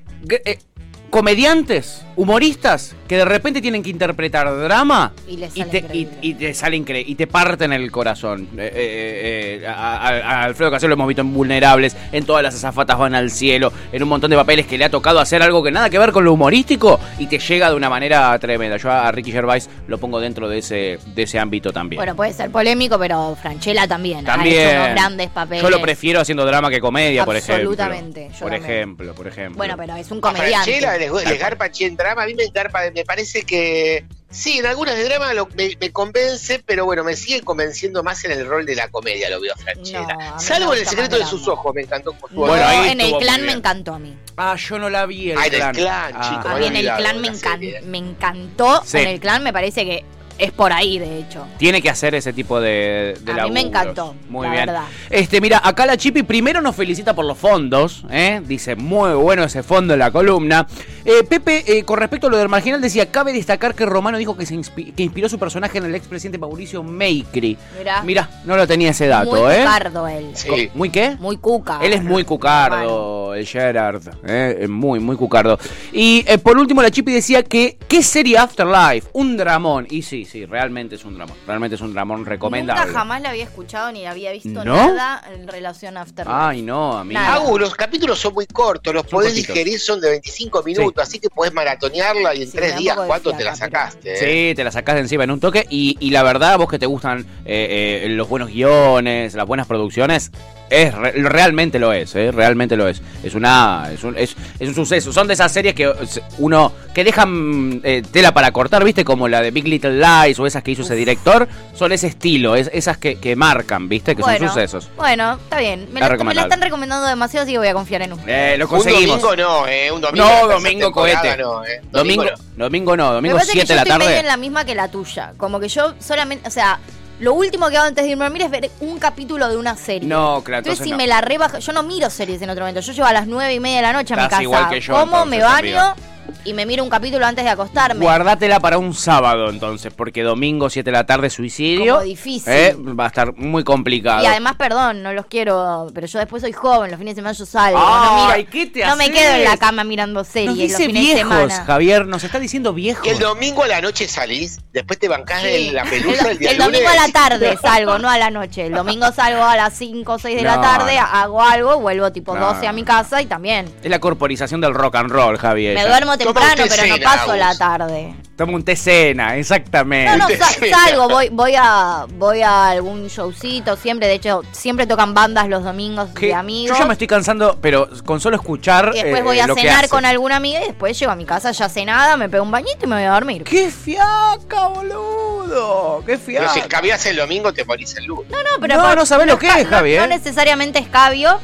comediantes, 1.10 2.04
humoristas, 2.16 2.96
que 3.08 3.16
de 3.16 3.24
repente 3.24 3.60
tienen 3.60 3.82
que 3.82 3.90
interpretar 3.90 4.46
drama 4.56 5.12
Y 5.28 5.36
les 5.36 5.56
y 5.56 5.60
sale 5.60 5.82
te, 5.82 5.96
y, 5.96 6.08
y 6.22 6.34
te 6.34 6.54
sale 6.54 6.76
increíble 6.76 7.10
y 7.10 7.14
te 7.14 7.26
parten 7.26 7.72
el 7.72 7.90
corazón. 7.90 8.48
Eh, 8.56 8.70
eh, 8.74 9.60
eh, 9.62 9.66
a, 9.66 9.96
a- 9.96 10.08
a 10.40 10.44
Alfredo 10.44 10.70
Casero 10.70 10.88
lo 10.88 10.94
hemos 10.94 11.08
visto 11.08 11.22
en 11.22 11.32
Vulnerables, 11.34 11.96
en 12.12 12.24
todas 12.24 12.42
las 12.42 12.54
azafatas 12.54 12.98
van 12.98 13.14
al 13.14 13.30
cielo, 13.30 13.72
en 13.92 14.02
un 14.02 14.08
montón 14.08 14.30
de 14.30 14.36
papeles 14.36 14.66
que 14.66 14.78
le 14.78 14.84
ha 14.84 14.90
tocado 14.90 15.20
hacer 15.20 15.42
algo 15.42 15.62
que 15.62 15.70
nada 15.70 15.90
que 15.90 15.98
ver 15.98 16.12
con 16.12 16.24
lo 16.24 16.32
humorístico 16.32 16.98
y 17.18 17.26
te 17.26 17.38
llega 17.38 17.70
de 17.70 17.76
una 17.76 17.90
manera 17.90 18.38
tremenda. 18.38 18.76
Yo 18.76 18.90
a, 18.90 19.10
Ricky 19.12 19.32
Gervais 19.32 19.68
lo 19.86 19.98
pongo 19.98 20.20
dentro 20.20 20.48
de 20.48 20.58
ese, 20.58 20.98
de 21.14 21.22
ese 21.22 21.38
ámbito 21.38 21.72
también. 21.72 21.98
Bueno, 21.98 22.14
puede 22.16 22.32
ser 22.32 22.50
polémico, 22.50 22.98
pero 22.98 23.36
Franchella 23.40 23.86
también. 23.86 24.20
Ha 24.28 24.34
también. 24.34 24.68
hecho 24.70 24.76
unos 24.82 24.90
grandes 24.94 25.28
papeles. 25.30 25.62
Yo 25.62 25.70
lo 25.70 25.80
prefiero 25.80 26.20
haciendo 26.20 26.44
drama 26.46 26.70
que 26.70 26.80
comedia, 26.80 27.24
por 27.24 27.36
ejemplo. 27.36 27.70
Absolutamente, 27.70 28.30
Por 28.38 28.50
también. 28.50 28.64
ejemplo, 28.64 29.14
por 29.14 29.26
ejemplo. 29.26 29.56
Bueno, 29.56 29.74
pero 29.76 29.96
es 29.96 30.10
un 30.10 30.20
comediante. 30.20 30.78
Franchella 30.80 30.96
les, 30.98 31.28
les 31.28 31.38
garpa 31.38 31.70
chi 31.70 31.84
en 31.84 31.96
drama, 31.96 32.22
a 32.22 32.26
mí 32.26 32.34
me 32.34 32.46
garpa, 32.52 32.80
me 32.94 33.04
parece 33.04 33.42
que 33.44 34.04
sí, 34.30 34.58
en 34.58 34.66
algunas 34.66 34.96
de 34.96 35.04
drama 35.04 35.32
lo- 35.34 35.48
me, 35.56 35.76
me 35.80 35.90
convence, 35.92 36.62
pero 36.64 36.84
bueno, 36.84 37.04
me 37.04 37.14
sigue 37.16 37.42
convenciendo 37.42 38.02
más 38.02 38.24
en 38.24 38.32
el 38.32 38.46
rol 38.46 38.64
de 38.66 38.74
la 38.76 38.88
comedia, 38.88 39.28
lo 39.30 39.40
veo 39.40 39.52
a 39.54 39.56
Franchella. 39.56 40.02
No, 40.18 40.40
Salvo 40.40 40.72
en 40.74 40.80
el 40.80 40.86
secreto 40.86 41.18
de 41.18 41.26
sus 41.26 41.46
ojos, 41.48 41.74
me 41.74 41.82
encantó. 41.82 42.12
No, 42.30 42.40
Bueno, 42.40 42.64
ahí 42.66 42.90
en 42.90 43.00
el 43.00 43.12
clan 43.18 43.42
me 43.42 43.52
encantó 43.52 43.94
a 43.94 43.98
mí. 43.98 44.16
Ah, 44.36 44.56
yo 44.56 44.78
no 44.78 44.90
la 44.90 45.06
vi 45.06 45.30
el 45.30 45.38
Ah, 45.38 45.46
en 45.46 45.52
el 45.54 45.58
clan. 45.60 45.74
clan, 45.74 46.12
Ah. 46.16 46.28
chico, 46.42 46.48
A 46.48 46.58
mí 46.58 46.66
en 46.66 46.76
el 46.76 46.86
clan 46.96 47.20
me, 47.20 47.28
encan- 47.28 47.52
serie. 47.60 47.80
me 47.82 47.98
encantó. 47.98 48.82
Sí. 48.84 48.98
En 48.98 49.08
el 49.08 49.20
clan 49.20 49.42
me 49.44 49.52
parece 49.52 49.84
que 49.84 50.04
es 50.36 50.50
por 50.50 50.72
ahí, 50.72 50.98
de 50.98 51.18
hecho. 51.20 51.46
Tiene 51.58 51.80
que 51.80 51.88
hacer 51.88 52.16
ese 52.16 52.32
tipo 52.32 52.60
de, 52.60 53.16
de 53.20 53.32
A 53.40 53.44
mí 53.44 53.52
me 53.52 53.60
encantó, 53.60 54.16
Muy 54.28 54.48
la 54.48 54.52
bien. 54.52 54.66
verdad. 54.66 54.84
Este, 55.08 55.40
mira, 55.40 55.60
acá 55.62 55.86
la 55.86 55.96
Chipi 55.96 56.24
primero 56.24 56.60
nos 56.60 56.74
felicita 56.74 57.14
por 57.14 57.24
los 57.24 57.38
fondos, 57.38 58.04
¿eh? 58.10 58.40
Dice, 58.44 58.74
muy 58.74 59.12
bueno 59.14 59.44
ese 59.44 59.62
fondo 59.62 59.92
en 59.92 60.00
la 60.00 60.10
columna. 60.10 60.66
Eh, 61.04 61.22
Pepe, 61.24 61.64
eh, 61.78 61.84
con 61.84 61.98
respecto 61.98 62.26
a 62.28 62.30
lo 62.30 62.36
del 62.38 62.48
marginal, 62.48 62.80
decía, 62.80 63.10
cabe 63.10 63.32
destacar 63.32 63.74
que 63.74 63.84
Romano 63.84 64.16
dijo 64.18 64.36
que, 64.36 64.46
se 64.46 64.54
inspi- 64.54 64.94
que 64.94 65.02
inspiró 65.02 65.28
su 65.28 65.38
personaje 65.38 65.78
en 65.78 65.84
el 65.84 65.94
expresidente 65.94 66.38
Mauricio 66.38 66.82
Macri. 66.82 67.58
Mirá. 67.78 68.02
Mira, 68.02 68.30
no 68.44 68.56
lo 68.56 68.66
tenía 68.66 68.90
ese 68.90 69.06
dato, 69.06 69.30
Muy 69.30 69.52
¿eh? 69.52 69.58
cucardo 69.60 70.08
él. 70.08 70.30
Sí. 70.34 70.70
¿Muy 70.74 70.90
qué? 70.90 71.16
Muy 71.20 71.36
cuca. 71.36 71.78
Él 71.82 71.92
es 71.92 72.02
muy 72.02 72.24
cucardo, 72.24 73.34
el 73.34 73.46
Gerard, 73.46 74.02
¿eh? 74.26 74.58
Es 74.60 74.68
muy, 74.68 74.98
muy 75.00 75.16
cucardo. 75.16 75.58
Y 75.92 76.24
eh, 76.26 76.38
por 76.38 76.56
último, 76.58 76.82
la 76.82 76.90
Chipi 76.90 77.12
decía 77.12 77.42
que, 77.42 77.76
¿qué 77.88 78.02
sería 78.02 78.42
Afterlife? 78.44 79.08
Un 79.12 79.36
dramón. 79.36 79.86
Y 79.90 80.02
sí, 80.02 80.24
sí, 80.24 80.46
realmente 80.46 80.94
es 80.94 81.04
un 81.04 81.16
dramón. 81.16 81.36
Realmente 81.46 81.74
es 81.76 81.80
un 81.80 81.92
dramón 81.92 82.24
recomendable. 82.24 82.82
Nunca 82.86 82.98
jamás 82.98 83.20
la 83.20 83.30
había 83.30 83.44
escuchado 83.44 83.92
ni 83.92 84.06
había 84.06 84.32
visto 84.32 84.64
¿No? 84.64 84.74
nada 84.76 85.22
en 85.34 85.46
relación 85.48 85.96
a 85.96 86.02
Afterlife. 86.02 86.34
Ay, 86.38 86.62
no, 86.62 86.96
amigo. 86.98 87.20
Nada. 87.20 87.34
Agu, 87.34 87.58
los 87.58 87.74
capítulos 87.74 88.18
son 88.18 88.34
muy 88.34 88.46
cortos, 88.46 88.92
los 88.94 89.02
Son 89.02 89.10
podés 89.10 89.34
digerir, 89.34 89.78
son 89.78 90.00
de 90.00 90.10
25 90.10 90.62
minutos, 90.62 90.93
así 91.02 91.18
que 91.18 91.28
podés 91.30 91.52
maratonearla 91.52 92.34
y 92.34 92.42
en 92.42 92.50
Sí, 92.50 92.56
tres 92.56 92.76
días, 92.76 92.96
de 92.96 93.06
¿cuánto 93.06 93.32
te 93.32 93.44
la 93.44 93.54
sacaste? 93.56 94.12
eh? 94.14 94.50
Sí, 94.50 94.54
te 94.54 94.64
la 94.64 94.70
sacás 94.70 94.94
de 94.96 95.00
encima 95.02 95.24
en 95.24 95.30
un 95.30 95.40
toque. 95.40 95.66
Y, 95.70 95.96
y 96.00 96.10
la 96.10 96.22
verdad, 96.22 96.58
vos 96.58 96.68
que 96.68 96.78
te 96.78 96.86
gustan 96.86 97.20
eh, 97.44 98.02
eh, 98.04 98.08
los 98.10 98.28
buenos 98.28 98.48
guiones, 98.50 99.34
las 99.34 99.46
buenas 99.46 99.66
producciones, 99.66 100.30
es 100.70 100.94
re- 100.94 101.12
realmente 101.12 101.78
lo 101.78 101.92
es, 101.92 102.14
eh, 102.14 102.30
realmente 102.32 102.76
lo 102.76 102.88
es. 102.88 103.00
Es 103.22 103.34
una 103.34 103.90
es 103.92 104.02
un, 104.04 104.16
es, 104.18 104.34
es 104.58 104.68
un 104.68 104.74
suceso. 104.74 105.12
Son 105.12 105.26
de 105.26 105.34
esas 105.34 105.52
series 105.52 105.74
que 105.74 105.92
uno 106.38 106.72
que 106.94 107.04
dejan 107.04 107.80
eh, 107.82 108.02
tela 108.10 108.32
para 108.32 108.52
cortar, 108.52 108.84
¿viste? 108.84 109.04
Como 109.04 109.26
la 109.28 109.40
de 109.40 109.50
Big 109.50 109.66
Little 109.66 109.98
Lies 110.00 110.38
o 110.38 110.46
esas 110.46 110.62
que 110.62 110.70
hizo 110.72 110.82
ese 110.82 110.94
director. 110.94 111.48
Son 111.74 111.90
ese 111.92 112.06
estilo, 112.06 112.54
es, 112.56 112.70
esas 112.72 112.98
que, 112.98 113.16
que 113.16 113.34
marcan, 113.36 113.88
¿viste? 113.88 114.14
Que 114.14 114.22
son 114.22 114.38
sucesos. 114.38 114.88
Bueno, 114.96 115.34
está 115.42 115.58
bien. 115.58 115.88
Me 115.92 116.00
Está 116.00 116.16
la, 116.16 116.24
me 116.24 116.34
la 116.34 116.42
están 116.42 116.60
recomendando 116.62 117.06
demasiado, 117.06 117.42
así 117.44 117.52
que 117.52 117.58
voy 117.58 117.68
a 117.68 117.74
confiar 117.74 118.02
en 118.02 118.12
ustedes. 118.12 118.54
Eh, 118.54 118.58
lo 118.58 118.66
Un 118.66 118.70
conseguimos. 118.70 119.20
domingo 119.20 119.36
no, 119.36 119.66
¿eh? 119.66 119.90
Un 119.90 120.00
domingo. 120.00 120.24
No, 120.26 120.46
domingo 120.48 120.92
cohete. 120.92 121.36
No, 121.36 121.64
¿eh? 121.64 121.80
Domingo, 121.90 122.24
no. 122.56 122.64
domingo 122.64 122.96
no, 122.96 123.08
Me 123.08 123.14
domingo 123.14 123.36
parece 123.36 123.52
7 123.52 123.66
que 123.66 123.66
de 123.66 123.68
yo 123.68 123.74
la 123.76 123.82
estoy 123.82 123.98
medio 123.98 124.06
tarde. 124.08 124.20
en 124.20 124.26
la 124.26 124.36
misma 124.36 124.64
que 124.64 124.74
la 124.74 124.88
tuya. 124.88 125.32
Como 125.36 125.58
que 125.58 125.68
yo 125.68 125.94
solamente, 125.98 126.46
o 126.46 126.50
sea, 126.50 126.78
lo 127.20 127.34
último 127.34 127.68
que 127.68 127.76
hago 127.76 127.86
antes 127.86 128.04
de 128.04 128.10
irme 128.10 128.24
a 128.24 128.28
dormir 128.28 128.42
es 128.42 128.50
ver 128.50 128.70
un 128.80 128.98
capítulo 128.98 129.48
de 129.48 129.56
una 129.56 129.76
serie. 129.76 130.08
No, 130.08 130.42
claro, 130.42 130.58
Entonces, 130.58 130.80
entonces 130.80 130.84
si 130.84 130.90
no. 130.90 130.96
me 130.96 131.06
la 131.06 131.20
rebajo, 131.20 131.58
yo 131.58 131.72
no 131.72 131.82
miro 131.82 132.10
series 132.10 132.42
en 132.42 132.50
otro 132.50 132.62
momento. 132.62 132.80
Yo 132.80 132.92
llego 132.92 133.06
a 133.06 133.12
las 133.12 133.26
nueve 133.26 133.54
y 133.54 133.60
media 133.60 133.76
de 133.76 133.82
la 133.82 133.92
noche 133.92 134.14
a 134.14 134.16
mi 134.16 134.28
casa. 134.28 134.42
igual 134.42 134.68
que 134.68 134.80
yo, 134.80 134.94
como, 134.94 135.24
me 135.24 135.40
baño 135.40 135.56
amiga. 135.80 135.96
Y 136.44 136.52
me 136.52 136.66
miro 136.66 136.82
un 136.84 136.90
capítulo 136.90 137.24
antes 137.26 137.44
de 137.44 137.50
acostarme. 137.50 138.00
Guardátela 138.04 138.60
para 138.60 138.78
un 138.78 138.94
sábado 138.94 139.48
entonces, 139.50 139.92
porque 139.94 140.22
domingo 140.22 140.68
7 140.70 140.90
de 140.90 140.92
la 140.96 141.06
tarde 141.06 141.30
suicidio. 141.30 141.94
Como 141.94 142.04
difícil. 142.06 142.52
Eh, 142.52 142.76
Va 142.78 143.04
a 143.04 143.08
estar 143.08 143.34
muy 143.36 143.64
complicado. 143.64 144.22
Y 144.22 144.26
además, 144.26 144.54
perdón, 144.56 145.02
no 145.02 145.12
los 145.12 145.26
quiero, 145.26 145.88
pero 145.94 146.06
yo 146.06 146.18
después 146.18 146.42
soy 146.42 146.52
joven, 146.52 146.90
los 146.90 146.98
fines 146.98 147.14
de 147.14 147.20
semana 147.20 147.32
yo 147.34 147.46
salgo. 147.46 147.78
Ay, 147.82 148.04
no 148.04 148.36
miro, 148.36 148.50
¿qué 148.50 148.66
te 148.66 148.84
no 148.86 148.96
me 148.96 149.10
quedo 149.10 149.34
en 149.34 149.44
la 149.44 149.56
cama 149.56 149.84
mirando 149.84 150.22
series 150.24 150.50
Nos 150.50 150.58
los 150.58 150.68
dice 150.68 150.86
fines 150.86 151.02
de 151.08 151.14
viejos, 151.14 151.32
semana. 151.34 151.64
Javier, 151.64 152.06
nos 152.06 152.24
está 152.24 152.38
diciendo 152.38 152.72
viejos. 152.72 153.06
El 153.06 153.18
domingo 153.18 153.64
a 153.64 153.68
la 153.68 153.80
noche 153.80 154.06
salís, 154.08 154.60
después 154.72 154.98
te 154.98 155.08
bancás 155.08 155.42
Sí. 155.42 155.66
de 155.68 155.72
la 155.72 155.84
pelusa 155.84 156.30
el 156.30 156.38
día 156.38 156.50
el 156.52 156.58
domingo 156.58 156.84
lunes. 156.88 156.98
a 157.02 157.06
la 157.06 157.12
tarde 157.12 157.58
salgo, 157.60 157.98
no 157.98 158.08
a 158.08 158.18
la 158.18 158.30
noche. 158.30 158.66
El 158.66 158.72
domingo 158.74 159.10
salgo 159.12 159.42
a 159.44 159.56
las 159.56 159.74
5 159.74 160.12
o 160.12 160.18
6 160.18 160.36
de 160.36 160.42
la 160.42 160.60
tarde, 160.60 160.94
no. 160.96 161.02
hago 161.02 161.42
algo, 161.42 161.80
vuelvo 161.80 162.12
tipo 162.12 162.34
No. 162.36 162.54
12 162.54 162.66
a 162.66 162.72
mi 162.72 162.82
casa 162.84 163.20
y 163.22 163.26
también. 163.26 163.66
Es 163.82 163.90
la 163.90 163.98
corporización 163.98 164.60
del 164.60 164.74
rock 164.74 164.94
and 164.96 165.10
roll, 165.10 165.36
Javier. 165.38 165.74
Me 165.74 165.86
duermo 165.86 166.13
Temprano, 166.16 166.64
pero 166.68 166.86
no 166.86 167.02
paso 167.02 167.36
la 167.36 167.56
tarde. 167.56 168.14
Toma 168.36 168.54
un 168.54 168.64
té 168.64 168.74
cena, 168.74 169.36
exactamente. 169.36 170.16
No, 170.16 170.28
no, 170.28 170.34
salgo, 170.70 171.08
voy, 171.08 171.28
voy 171.28 171.54
a 171.56 172.04
voy 172.14 172.42
a 172.42 172.70
algún 172.70 173.06
showcito, 173.06 173.76
siempre, 173.76 174.08
de 174.08 174.14
hecho, 174.14 174.42
siempre 174.50 174.86
tocan 174.88 175.14
bandas 175.14 175.48
los 175.48 175.62
domingos 175.62 176.12
de 176.14 176.34
amigos. 176.34 176.76
Yo 176.76 176.82
ya 176.82 176.86
me 176.86 176.94
estoy 176.94 177.06
cansando, 177.06 177.58
pero 177.60 177.88
con 178.04 178.20
solo 178.20 178.34
escuchar. 178.36 178.90
Y 178.94 179.02
después 179.02 179.20
eh, 179.20 179.22
voy 179.22 179.38
a 179.38 179.46
lo 179.46 179.54
que 179.54 179.60
cenar 179.62 179.88
con 179.88 180.04
alguna 180.04 180.36
amiga 180.36 180.60
y 180.62 180.66
después 180.66 180.98
llego 180.98 181.12
a 181.12 181.16
mi 181.16 181.24
casa 181.24 181.52
ya 181.52 181.68
cenada, 181.68 182.16
me 182.16 182.28
pego 182.28 182.42
un 182.42 182.50
bañito 182.50 182.84
y 182.84 182.86
me 182.88 182.96
voy 182.96 183.04
a 183.04 183.12
dormir. 183.12 183.44
¡Qué 183.44 183.70
fiaca, 183.70 184.66
boludo! 184.68 186.02
¡Qué 186.04 186.18
Pero 186.18 186.18
fiaca! 186.18 186.48
si 186.48 186.58
escabias 186.60 187.06
el 187.06 187.16
domingo 187.16 187.52
te 187.52 187.64
morís 187.64 187.94
el 187.96 188.04
lunes. 188.06 188.30
No, 188.30 188.38
no, 188.42 188.50
pero 188.60 188.76
No, 188.76 188.82
por- 188.82 188.96
no 188.96 189.06
sabés 189.06 189.26
lo 189.28 189.38
que 189.38 189.46
es, 189.46 189.66
Javi, 189.68 189.96
No, 189.96 190.04
¿eh? 190.04 190.08
necesariamente 190.08 190.78
escabio. 190.80 191.38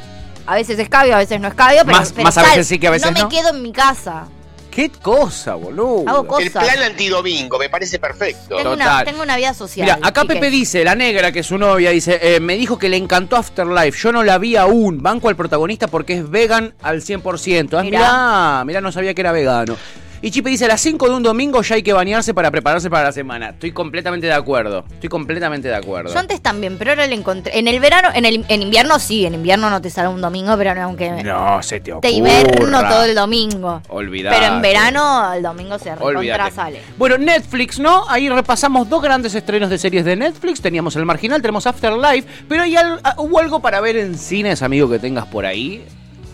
A 0.45 0.55
veces 0.55 0.77
escabio, 0.79 1.15
a 1.15 1.19
veces 1.19 1.39
no 1.39 1.47
escabio, 1.47 1.83
pero, 1.85 1.97
Más- 1.99 2.11
pero 2.11 2.23
más 2.23 2.37
a 2.37 2.41
veces 2.43 2.67
sí 2.67 2.79
que 2.79 2.87
a 2.87 2.91
veces 2.91 3.09
no. 3.11 3.17
no. 3.17 3.29
me 3.29 3.33
quedo 3.35 3.49
en 3.51 3.61
mi 3.61 3.71
casa. 3.71 4.25
¡Qué 4.71 4.89
cosa, 4.89 5.55
boludo! 5.55 6.05
Hago 6.07 6.25
cosas. 6.25 6.45
El 6.45 6.51
plan 6.53 6.81
antidomingo 6.83 7.59
me 7.59 7.69
parece 7.69 7.99
perfecto. 7.99 8.55
Tengo 8.55 8.73
una, 8.73 8.85
Total. 8.85 9.05
tengo 9.05 9.21
una 9.21 9.35
vida 9.35 9.53
social. 9.53 9.85
Mira, 9.85 10.07
acá 10.07 10.21
chiques. 10.21 10.35
Pepe 10.37 10.49
dice, 10.49 10.83
la 10.85 10.95
negra, 10.95 11.31
que 11.33 11.39
es 11.39 11.45
su 11.45 11.57
novia, 11.57 11.89
dice, 11.91 12.19
eh, 12.21 12.39
me 12.39 12.55
dijo 12.55 12.79
que 12.79 12.87
le 12.87 12.95
encantó 12.97 13.35
Afterlife. 13.35 13.97
Yo 13.99 14.11
no 14.13 14.23
la 14.23 14.37
vi 14.37 14.55
aún. 14.55 15.03
Banco 15.03 15.27
al 15.27 15.35
protagonista 15.35 15.87
porque 15.87 16.13
es 16.13 16.29
vegan 16.29 16.73
al 16.81 17.01
100%. 17.01 17.77
Ah, 17.77 17.83
Mirá. 17.83 17.99
mirá, 17.99 18.63
mirá, 18.65 18.81
no 18.81 18.91
sabía 18.93 19.13
que 19.13 19.21
era 19.21 19.33
vegano. 19.33 19.75
Y 20.23 20.29
Chipe 20.29 20.51
dice, 20.51 20.65
a 20.65 20.67
las 20.67 20.81
5 20.81 21.09
de 21.09 21.15
un 21.15 21.23
domingo 21.23 21.63
ya 21.63 21.75
hay 21.75 21.81
que 21.83 21.93
bañarse 21.93 22.31
para 22.33 22.51
prepararse 22.51 22.91
para 22.91 23.05
la 23.05 23.11
semana. 23.11 23.49
Estoy 23.49 23.71
completamente 23.71 24.27
de 24.27 24.33
acuerdo. 24.33 24.85
Estoy 24.91 25.09
completamente 25.09 25.67
de 25.67 25.73
acuerdo. 25.75 26.13
Yo 26.13 26.19
antes 26.19 26.41
también, 26.41 26.77
pero 26.77 26.91
ahora 26.91 27.07
le 27.07 27.15
encontré. 27.15 27.57
En 27.57 27.67
el 27.67 27.79
verano, 27.79 28.09
en 28.13 28.25
el 28.25 28.45
en 28.47 28.61
invierno 28.61 28.99
sí, 28.99 29.25
en 29.25 29.33
invierno 29.33 29.69
no 29.71 29.81
te 29.81 29.89
sale 29.89 30.09
un 30.09 30.21
domingo, 30.21 30.55
pero 30.57 30.75
no, 30.75 30.83
aunque 30.83 31.23
No, 31.23 31.63
se 31.63 31.79
te 31.79 31.91
ocurra. 31.93 32.01
te 32.07 32.11
hiberno 32.11 32.81
todo 32.87 33.03
el 33.05 33.15
domingo. 33.15 33.81
Olvidate. 33.89 34.37
Pero 34.39 34.53
en 34.55 34.61
verano 34.61 35.33
el 35.33 35.41
domingo 35.41 35.79
se 35.79 35.95
recontra 35.95 36.51
sale. 36.51 36.81
Bueno, 36.99 37.17
Netflix, 37.17 37.79
¿no? 37.79 38.07
Ahí 38.07 38.29
repasamos 38.29 38.87
dos 38.87 39.01
grandes 39.01 39.33
estrenos 39.33 39.71
de 39.71 39.79
series 39.79 40.05
de 40.05 40.15
Netflix. 40.15 40.61
Teníamos 40.61 40.95
El 40.97 41.05
Marginal, 41.05 41.41
tenemos 41.41 41.65
Afterlife. 41.65 42.27
Pero 42.47 42.61
hay 42.61 42.75
al- 42.75 42.99
ah, 43.03 43.15
hubo 43.17 43.39
algo 43.39 43.59
para 43.59 43.81
ver 43.81 43.97
en 43.97 44.15
cines, 44.15 44.61
amigo, 44.61 44.87
que 44.87 44.99
tengas 44.99 45.25
por 45.25 45.47
ahí. 45.47 45.83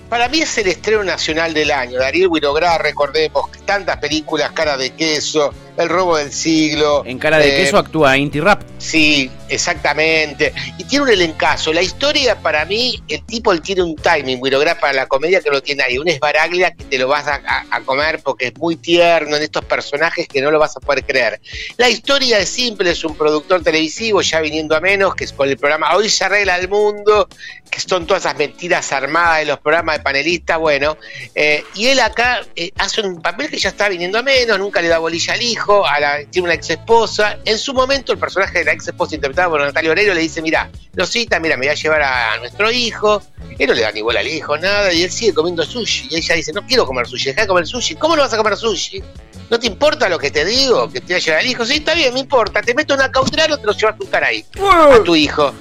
Para 0.09 0.29
mí 0.29 0.39
es 0.39 0.57
el 0.57 0.67
estreno 0.67 1.03
nacional 1.03 1.53
del 1.53 1.69
año. 1.69 1.99
Darío 1.99 2.29
Winograd, 2.29 2.79
recordemos, 2.79 3.51
tantas 3.65 3.97
películas, 3.97 4.51
cara 4.53 4.77
de 4.77 4.91
queso, 4.91 5.53
El 5.77 5.89
robo 5.89 6.17
del 6.17 6.31
siglo. 6.31 7.03
En 7.05 7.19
cara 7.19 7.37
de 7.37 7.55
eh, 7.55 7.63
queso 7.63 7.77
actúa 7.77 8.17
Inti 8.17 8.39
Rap. 8.39 8.63
Sí, 8.79 9.29
exactamente. 9.49 10.53
Y 10.77 10.83
tiene 10.85 11.03
un 11.03 11.09
elencazo. 11.09 11.71
La 11.71 11.81
historia, 11.81 12.39
para 12.39 12.65
mí, 12.65 13.01
el 13.07 13.23
tipo 13.23 13.51
él 13.51 13.61
tiene 13.61 13.83
un 13.83 13.95
timing, 13.95 14.39
Winograd, 14.41 14.79
para 14.79 14.93
la 14.93 15.05
comedia 15.05 15.41
que 15.41 15.49
no 15.49 15.61
tiene 15.61 15.83
nadie. 15.83 15.99
Un 15.99 16.07
esbaraglia 16.07 16.71
que 16.71 16.83
te 16.83 16.97
lo 16.97 17.07
vas 17.07 17.27
a 17.27 17.81
comer 17.85 18.21
porque 18.23 18.47
es 18.47 18.57
muy 18.57 18.75
tierno 18.75 19.37
en 19.37 19.43
estos 19.43 19.63
personajes 19.65 20.27
que 20.27 20.41
no 20.41 20.51
lo 20.51 20.59
vas 20.59 20.75
a 20.77 20.79
poder 20.79 21.03
creer. 21.03 21.39
La 21.77 21.89
historia 21.89 22.39
es 22.39 22.49
simple, 22.49 22.91
es 22.91 23.03
un 23.03 23.15
productor 23.15 23.63
televisivo 23.63 24.21
ya 24.21 24.39
viniendo 24.39 24.75
a 24.75 24.79
menos, 24.79 25.15
que 25.15 25.25
es 25.25 25.33
con 25.33 25.47
el 25.47 25.57
programa 25.57 25.95
Hoy 25.95 26.09
se 26.09 26.25
arregla 26.25 26.57
el 26.57 26.69
mundo, 26.69 27.27
que 27.69 27.79
son 27.79 28.05
todas 28.05 28.23
esas 28.23 28.37
mentiras 28.37 28.91
armadas 28.91 29.39
de 29.39 29.45
los 29.45 29.59
programas 29.59 29.97
de 29.97 30.03
panelistas, 30.03 30.57
bueno. 30.57 30.97
eh, 31.35 31.63
y 31.75 31.87
él 31.87 31.99
acá 31.99 32.41
eh, 32.55 32.71
hace 32.77 33.01
un 33.01 33.21
papel 33.21 33.49
que 33.49 33.57
ya 33.57 33.69
está 33.69 33.89
viniendo 33.89 34.17
a 34.17 34.23
menos, 34.23 34.57
nunca 34.57 34.81
le 34.81 34.87
da 34.87 34.99
bolilla 34.99 35.33
al 35.33 35.41
hijo, 35.41 35.66
a 35.85 35.99
la- 35.99 36.25
tiene 36.29 36.47
una 36.47 36.53
ex 36.55 36.69
esposa. 36.69 37.37
En 37.45 37.57
su 37.57 37.73
momento, 37.73 38.11
el 38.13 38.17
personaje 38.17 38.59
de 38.59 38.65
la 38.65 38.71
ex 38.73 38.87
esposa 38.87 39.15
interpretada 39.15 39.49
por 39.49 39.61
Natalia 39.61 39.91
Oreiro 39.91 40.13
le 40.13 40.21
dice: 40.21 40.41
Mira, 40.41 40.69
Rosita, 40.93 41.39
mira, 41.39 41.57
me 41.57 41.65
voy 41.65 41.71
a 41.71 41.75
llevar 41.75 42.01
a 42.01 42.37
nuestro 42.37 42.71
hijo. 42.71 43.21
Él 43.59 43.67
no 43.67 43.73
le 43.73 43.81
da 43.81 43.91
ni 43.91 44.01
bola 44.01 44.19
al 44.19 44.27
hijo, 44.27 44.57
nada, 44.57 44.93
y 44.93 45.03
él 45.03 45.11
sigue 45.11 45.33
comiendo 45.33 45.63
sushi. 45.63 46.07
Y 46.11 46.15
ella 46.17 46.35
dice: 46.35 46.53
No 46.53 46.65
quiero 46.65 46.85
comer 46.85 47.07
sushi, 47.07 47.29
deja 47.29 47.41
de 47.41 47.47
comer 47.47 47.67
sushi. 47.67 47.95
¿Cómo 47.95 48.15
no 48.15 48.21
vas 48.21 48.33
a 48.33 48.37
comer 48.37 48.55
sushi? 48.55 49.03
¿No 49.49 49.59
te 49.59 49.67
importa 49.67 50.09
lo 50.09 50.19
que 50.19 50.29
te 50.31 50.43
digo? 50.45 50.89
Que 50.91 50.99
te 50.99 51.07
voy 51.07 51.15
a 51.15 51.19
llevar 51.19 51.39
al 51.41 51.47
hijo. 51.47 51.65
Sí, 51.65 51.75
está 51.75 51.93
bien, 51.93 52.13
me 52.13 52.19
importa. 52.19 52.61
Te 52.61 52.73
meto 52.73 52.93
una 52.93 53.11
cautelar 53.11 53.51
o 53.51 53.57
te 53.57 53.65
lo 53.65 53.73
llevas 53.73 53.95
a 53.95 53.97
tu 53.97 54.09
cara 54.09 54.27
ahí, 54.27 54.45
a 54.93 55.03
tu 55.03 55.15
hijo. 55.15 55.53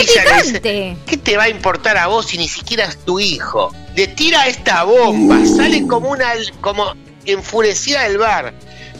Dice. 0.00 0.60
¿Qué 1.06 1.16
te 1.18 1.36
va 1.36 1.44
a 1.44 1.48
importar 1.48 1.96
a 1.96 2.08
vos 2.08 2.26
si 2.26 2.36
ni 2.38 2.48
siquiera 2.48 2.84
es 2.86 2.98
tu 3.04 3.20
hijo? 3.20 3.72
Le 3.94 4.08
tira 4.08 4.48
esta 4.48 4.82
bomba, 4.82 5.38
sale 5.46 5.86
como 5.86 6.10
una 6.10 6.32
como 6.60 6.94
enfurecida 7.24 8.02
del 8.04 8.18
bar. 8.18 8.52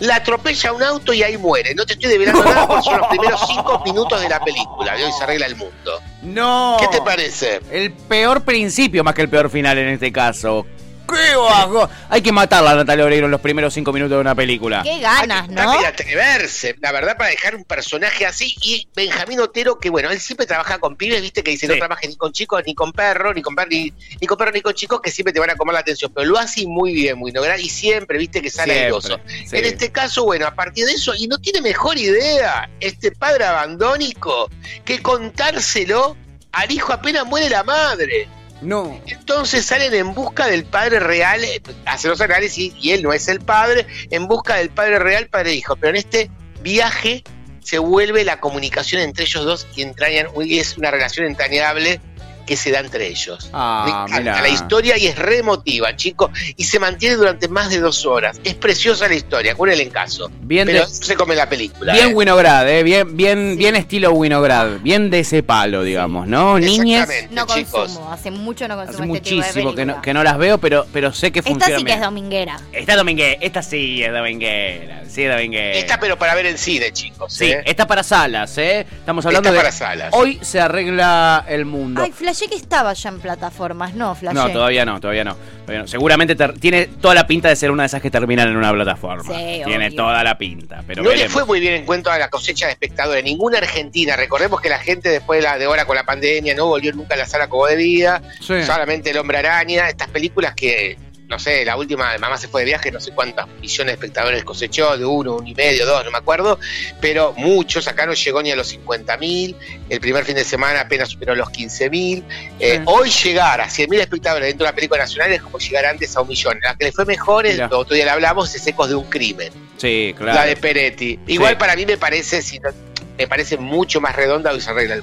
La 0.03 0.17
atropella 0.17 0.73
un 0.73 0.83
auto 0.83 1.13
y 1.13 1.23
ahí 1.23 1.39
muere. 1.39 1.77
No 1.77 1.87
te 1.87 1.93
estoy 1.93 2.11
develando 2.11 2.43
nada 2.45 2.67
porque 2.67 2.83
son 2.83 2.99
los 2.99 3.07
primeros 3.07 3.41
cinco 3.47 3.81
minutos 3.85 4.21
de 4.21 4.29
la 4.29 4.41
película. 4.41 4.97
De 4.97 5.05
hoy 5.05 5.13
se 5.13 5.23
arregla 5.23 5.47
el 5.47 5.55
mundo. 5.55 6.03
No. 6.23 6.77
¿Qué 6.81 6.89
te 6.89 7.01
parece? 7.03 7.61
El 7.71 7.93
peor 7.93 8.43
principio 8.43 9.05
más 9.05 9.15
que 9.15 9.23
el 9.23 9.29
peor 9.29 9.49
final 9.49 9.79
en 9.79 9.91
este 9.91 10.11
caso. 10.11 10.67
¡Qué 11.13 11.37
bajo! 11.37 11.89
Hay 12.09 12.23
que 12.23 12.33
matarla 12.33 12.73
a 12.73 12.75
Natalia 12.77 13.05
Oreiro 13.05 13.27
en 13.27 13.31
los 13.31 13.41
primeros 13.41 13.75
cinco 13.75 13.93
minutos 13.93 14.17
de 14.17 14.21
una 14.21 14.35
película. 14.35 14.83
Qué 14.83 15.01
ganas, 15.01 15.49
¿no? 15.49 15.71
hay 15.71 15.81
que 15.81 15.87
atreverse, 15.87 16.77
la 16.81 16.93
verdad, 16.93 17.17
para 17.17 17.31
dejar 17.31 17.55
un 17.55 17.65
personaje 17.65 18.27
así. 18.27 18.55
Y 18.63 18.89
Benjamín 18.95 19.41
Otero, 19.41 19.79
que 19.79 19.91
bueno, 19.91 20.11
él 20.11 20.21
siempre 20.21 20.47
trabaja 20.47 20.79
con 20.79 20.97
pibes, 20.97 21.21
viste, 21.21 21.43
que 21.43 21.51
dice 21.51 21.69
no 21.69 21.77
trabajes 21.77 22.09
ni 22.09 22.17
con 22.17 22.33
chicos, 22.33 22.63
ni 22.67 22.75
con 22.75 22.93
perros, 22.93 23.35
ni 23.35 23.43
con 23.43 23.55
perros, 23.55 23.71
ni, 23.73 23.93
ni 24.21 24.27
con 24.27 24.39
perros, 24.39 24.55
ni 24.55 24.61
con 24.61 24.75
chicos, 24.75 25.01
que 25.01 25.11
siempre 25.11 25.33
te 25.33 25.41
van 25.41 25.51
a 25.51 25.57
comer 25.57 25.75
la 25.75 25.81
atención. 25.81 26.13
Pero 26.15 26.27
lo 26.27 26.39
hace 26.39 26.67
muy 26.67 26.93
bien, 26.93 27.19
muy 27.19 27.33
lograr 27.33 27.61
y 27.61 27.69
siempre, 27.69 28.19
viste, 28.19 28.41
que 28.41 28.51
sale 28.51 28.85
airoso. 28.85 29.19
sí. 29.27 29.57
En 29.57 29.65
este 29.65 29.93
caso, 29.93 30.25
bueno, 30.25 30.47
a 30.47 30.55
partir 30.55 30.87
de 30.87 30.93
eso, 30.93 31.15
y 31.15 31.27
no 31.27 31.39
tiene 31.39 31.61
mejor 31.61 31.99
idea 31.99 32.71
este 32.81 33.13
padre 33.13 33.45
abandónico 33.45 34.51
que 34.85 35.01
contárselo 35.03 36.17
al 36.53 36.71
hijo 36.71 36.93
apenas 36.93 37.27
muere 37.27 37.49
la 37.49 37.65
madre. 37.65 38.29
No. 38.63 39.01
Entonces 39.07 39.67
salen 39.67 39.93
en 39.95 40.15
busca 40.15 40.47
del 40.47 40.65
padre 40.65 41.01
real, 41.01 41.43
eh, 41.45 41.61
hacen 41.85 42.11
los 42.11 42.21
análisis 42.21 42.75
y 42.81 42.93
él 42.93 43.03
no 43.03 43.13
es 43.13 43.29
el 43.29 43.41
padre, 43.41 43.87
en 44.11 44.29
busca 44.29 44.57
del 44.57 44.71
padre 44.71 44.99
real, 44.99 45.29
padre 45.29 45.51
e 45.51 45.55
hijo. 45.55 45.77
Pero 45.77 45.91
en 45.91 45.97
este 45.97 46.31
viaje 46.63 47.25
se 47.61 47.79
vuelve 47.79 48.25
la 48.25 48.41
comunicación 48.41 49.03
entre 49.03 49.25
ellos 49.25 49.45
dos 49.45 49.67
y 49.77 49.83
entrañan, 49.83 50.29
es 50.49 50.79
una 50.79 50.91
relación 50.91 51.27
entrañable 51.27 52.01
que 52.47 52.57
se 52.57 52.71
da 52.71 52.81
entre 52.81 53.07
ellos. 53.09 53.51
Ah, 53.53 53.83
Me 53.85 53.91
encanta 53.91 54.19
mirá. 54.21 54.43
la 54.43 54.49
historia 54.49 54.99
y 54.99 55.07
es 55.07 55.17
re 55.19 55.39
emotiva, 55.39 55.95
chicos, 55.97 56.31
y 56.57 56.65
se 56.65 56.79
mantiene 56.79 57.17
durante 57.17 57.49
más 57.49 57.71
de 57.71 57.81
dos 57.81 58.05
horas. 58.07 58.41
Es 58.45 58.55
preciosa 58.55 59.09
la 59.09 59.15
historia, 59.15 59.55
con 59.55 59.71
el 59.71 59.81
encaso. 59.81 60.31
Bien 60.43 60.67
Pero 60.67 60.87
de- 60.87 60.93
se 60.95 61.15
come 61.17 61.35
la 61.35 61.49
película. 61.49 61.93
Bien 61.93 62.11
¿eh? 62.11 62.15
Winograd, 62.15 62.69
eh, 62.69 62.83
bien, 62.83 63.17
bien, 63.17 63.57
bien 63.57 63.77
estilo 63.77 64.13
Winograd, 64.13 64.81
bien 64.81 65.11
de 65.11 65.21
ese 65.21 65.43
palo, 65.43 65.83
digamos, 65.83 66.27
¿no? 66.27 66.59
Exactamente, 66.59 67.29
No 67.35 67.47
chicos. 67.47 67.71
consumo, 67.73 68.13
hace 68.13 68.31
mucho 68.31 68.69
no 68.69 68.77
consumo 68.77 69.05
hace 69.05 69.13
este 69.19 69.21
tipo 69.31 69.37
de 69.41 69.47
muchísimo 69.47 69.75
que 69.75 69.85
no, 69.87 70.03
que 70.03 70.15
no 70.15 70.23
las 70.25 70.39
veo, 70.39 70.59
pero, 70.59 70.87
pero 70.93 71.13
sé 71.13 71.31
que 71.33 71.39
Esta 71.41 71.51
funcionan 71.51 71.79
sí 71.81 71.85
que 71.85 71.93
es 71.93 72.01
dominguera. 72.01 72.61
Esta 72.73 72.97
domingue, 72.97 73.39
esta 73.41 73.63
sí 73.63 74.03
es 74.03 74.13
dominguera, 74.13 75.03
sí 75.09 75.23
es 75.25 75.31
dominguera. 75.33 75.79
Está 75.79 75.99
pero 76.01 76.19
para 76.19 76.35
ver 76.35 76.47
en 76.47 76.59
cine, 76.59 76.93
chicos. 76.93 77.33
Sí, 77.33 77.47
¿eh? 77.53 77.63
está 77.67 77.87
para 77.87 78.03
salas, 78.03 78.57
¿eh? 78.59 78.87
Estamos 78.91 79.25
hablando 79.27 79.49
Está 79.49 79.53
de... 79.53 79.65
para 79.65 79.73
salas. 79.73 80.09
Hoy 80.13 80.39
se 80.43 80.61
arregla 80.61 81.45
el 81.49 81.65
mundo. 81.65 82.03
Ay, 82.03 82.13
flashé 82.35 82.49
que 82.49 82.57
estaba 82.57 82.93
ya 82.95 83.11
en 83.11 83.21
plataformas, 83.21 83.95
no, 83.95 84.15
flashé. 84.15 84.35
No, 84.35 84.51
todavía 84.51 84.85
no, 84.85 84.99
todavía 85.01 85.25
no. 85.25 85.37
todavía 85.67 85.83
no. 85.83 85.89
Seguramente 85.89 86.35
tiene 86.59 86.87
toda 86.87 87.15
la 87.15 87.27
pinta 87.27 87.49
de 87.49 87.57
ser 87.57 87.71
una 87.71 87.83
de 87.83 87.89
esas 87.89 88.01
que 88.01 88.11
terminan 88.11 88.49
en 88.49 88.57
una 88.57 88.73
plataforma. 88.73 89.35
Sí, 89.35 89.63
tiene 89.65 89.89
obvio. 89.89 89.97
toda 89.97 90.25
la 90.25 90.39
pinta, 90.39 90.83
pero 90.87 91.03
no 91.03 91.13
le 91.13 91.29
fue 91.29 91.45
muy 91.45 91.61
bien 91.61 91.75
en 91.75 91.85
cuanto 91.85 92.11
a 92.11 92.19
la 92.19 92.31
cosecha 92.31 92.67
de 92.67 92.73
espectadores. 92.73 93.23
Ninguna 93.25 93.59
argentina. 93.59 94.17
Recordemos 94.17 94.61
que 94.61 94.71
la 94.71 94.79
gente 94.79 95.11
después 95.11 95.41
de, 95.41 95.45
la, 95.45 95.59
de 95.59 95.67
ahora 95.67 95.85
con 95.85 95.95
la 95.95 96.05
pandemia 96.05 96.55
no 96.55 96.67
volvió 96.67 96.93
nunca 96.93 97.15
a 97.15 97.19
la 97.19 97.27
sala 97.27 97.49
como 97.49 97.67
debía. 97.67 98.23
Sí. 98.41 98.63
Solamente 98.63 99.11
El 99.11 99.19
Hombre 99.19 99.39
Araña. 99.39 99.89
Estas 99.89 100.09
películas 100.09 100.55
que, 100.55 100.97
no 101.33 101.39
sé, 101.39 101.65
la 101.65 101.77
última, 101.77 102.17
Mamá 102.19 102.37
se 102.37 102.47
fue 102.47 102.61
de 102.61 102.67
viaje, 102.67 102.93
no 102.93 103.01
sé 103.01 103.11
cuántas 103.13 103.49
millones 103.61 103.87
de 103.87 103.93
espectadores 103.95 104.45
cosechó, 104.45 104.97
de 104.99 105.05
uno, 105.05 105.37
uno 105.37 105.49
y 105.49 105.55
medio, 105.55 105.87
dos, 105.87 106.05
no 106.05 106.11
me 106.11 106.19
acuerdo. 106.19 106.61
Pero 107.01 107.33
muchos. 107.37 107.89
Acá 107.89 108.05
no 108.07 108.13
llegó 108.13 108.43
ni 108.43 108.51
a 108.53 108.57
los 108.57 108.69
50 108.69 109.17
mil. 109.17 109.57
El 109.89 109.99
primer 110.01 110.25
fin 110.25 110.35
de 110.37 110.45
semana 110.45 110.83
apenas 110.83 111.09
superó 111.09 111.35
los 111.35 111.51
15 111.51 111.91
mil. 111.91 112.25
Eh, 112.61 112.77
Sí. 112.77 112.83
Hoy 112.85 113.11
llegar 113.11 113.61
a 113.61 113.69
100 113.71 113.89
mil 113.91 114.01
espectadores 114.01 114.47
dentro 114.49 114.65
de 114.65 114.71
una 114.71 114.75
película 114.77 115.01
nacional 115.01 115.33
es 115.33 115.41
como 115.43 115.59
llegar 115.59 115.87
antes 115.87 116.15
a 116.17 116.21
un 116.21 116.29
millón. 116.29 116.59
La 116.63 116.75
que 116.77 116.85
le 116.85 116.93
fue 116.93 117.05
mejor, 117.07 117.47
lo 117.71 117.79
otro 117.79 117.95
día 117.95 118.05
le 118.05 118.11
hablamos, 118.11 118.55
es 118.55 118.67
Ecos 118.67 118.89
de 118.91 118.95
un 118.95 119.05
Crimen 119.09 119.53
Sí, 119.79 120.15
claro. 120.17 120.35
la 120.35 120.45
de 120.47 120.57
Peretti. 120.57 121.19
Igual 121.27 121.55
Sí. 121.55 121.59
para 121.59 121.75
mí 121.77 121.87
me 121.87 121.97
parece, 121.97 122.43
si 122.43 122.59
no- 122.61 122.71
me 123.19 123.27
parece 123.27 123.57
mucho 123.57 124.01
más 124.01 124.15
redonda 124.15 124.53
y 124.53 124.61
se 124.61 124.71
arregla 124.71 124.95
el 124.97 125.03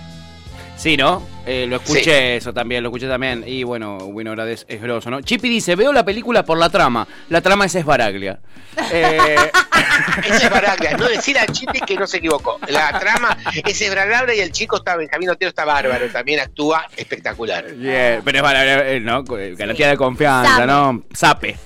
Sí, 0.79 0.95
¿no? 0.95 1.21
Eh, 1.45 1.65
lo 1.67 1.75
escuché 1.75 2.37
eso 2.37 2.53
también, 2.53 2.81
lo 2.83 2.87
escuché 2.89 3.05
también. 3.07 3.43
Y 3.45 3.63
bueno, 3.63 3.97
Winograd 3.97 4.49
es, 4.49 4.65
es 4.69 4.81
grosso, 4.81 5.09
¿no? 5.09 5.19
Chippy 5.19 5.49
dice, 5.49 5.75
veo 5.75 5.91
la 5.91 6.05
película 6.05 6.43
por 6.45 6.57
la 6.57 6.69
trama. 6.69 7.05
La 7.27 7.41
trama 7.41 7.65
es 7.65 7.75
Esbaraglia. 7.75 8.39
Eh, 8.93 9.35
es 10.25 10.49
Baraglia, 10.49 10.95
no 10.97 11.09
decir 11.09 11.37
a 11.37 11.45
Chipi 11.45 11.81
que 11.81 11.95
no 11.95 12.07
se 12.07 12.17
equivocó. 12.17 12.59
La 12.69 12.97
trama 12.97 13.37
es 13.65 13.81
esbragable 13.81 14.37
y 14.37 14.39
el 14.39 14.51
chico 14.53 14.77
está, 14.77 14.95
Benjamín 14.95 15.29
Otero 15.29 15.49
está 15.49 15.65
bárbaro, 15.65 16.07
también 16.09 16.39
actúa 16.39 16.85
espectacular. 16.95 17.65
bien, 17.73 18.21
pero 18.23 18.37
es 18.37 18.41
Baraglia, 18.41 18.89
eh, 18.93 18.99
¿no? 19.01 19.23
Garantía 19.25 19.89
de 19.89 19.97
confianza, 19.97 20.55
Same. 20.55 20.67
¿no? 20.67 21.03
Sape. 21.13 21.57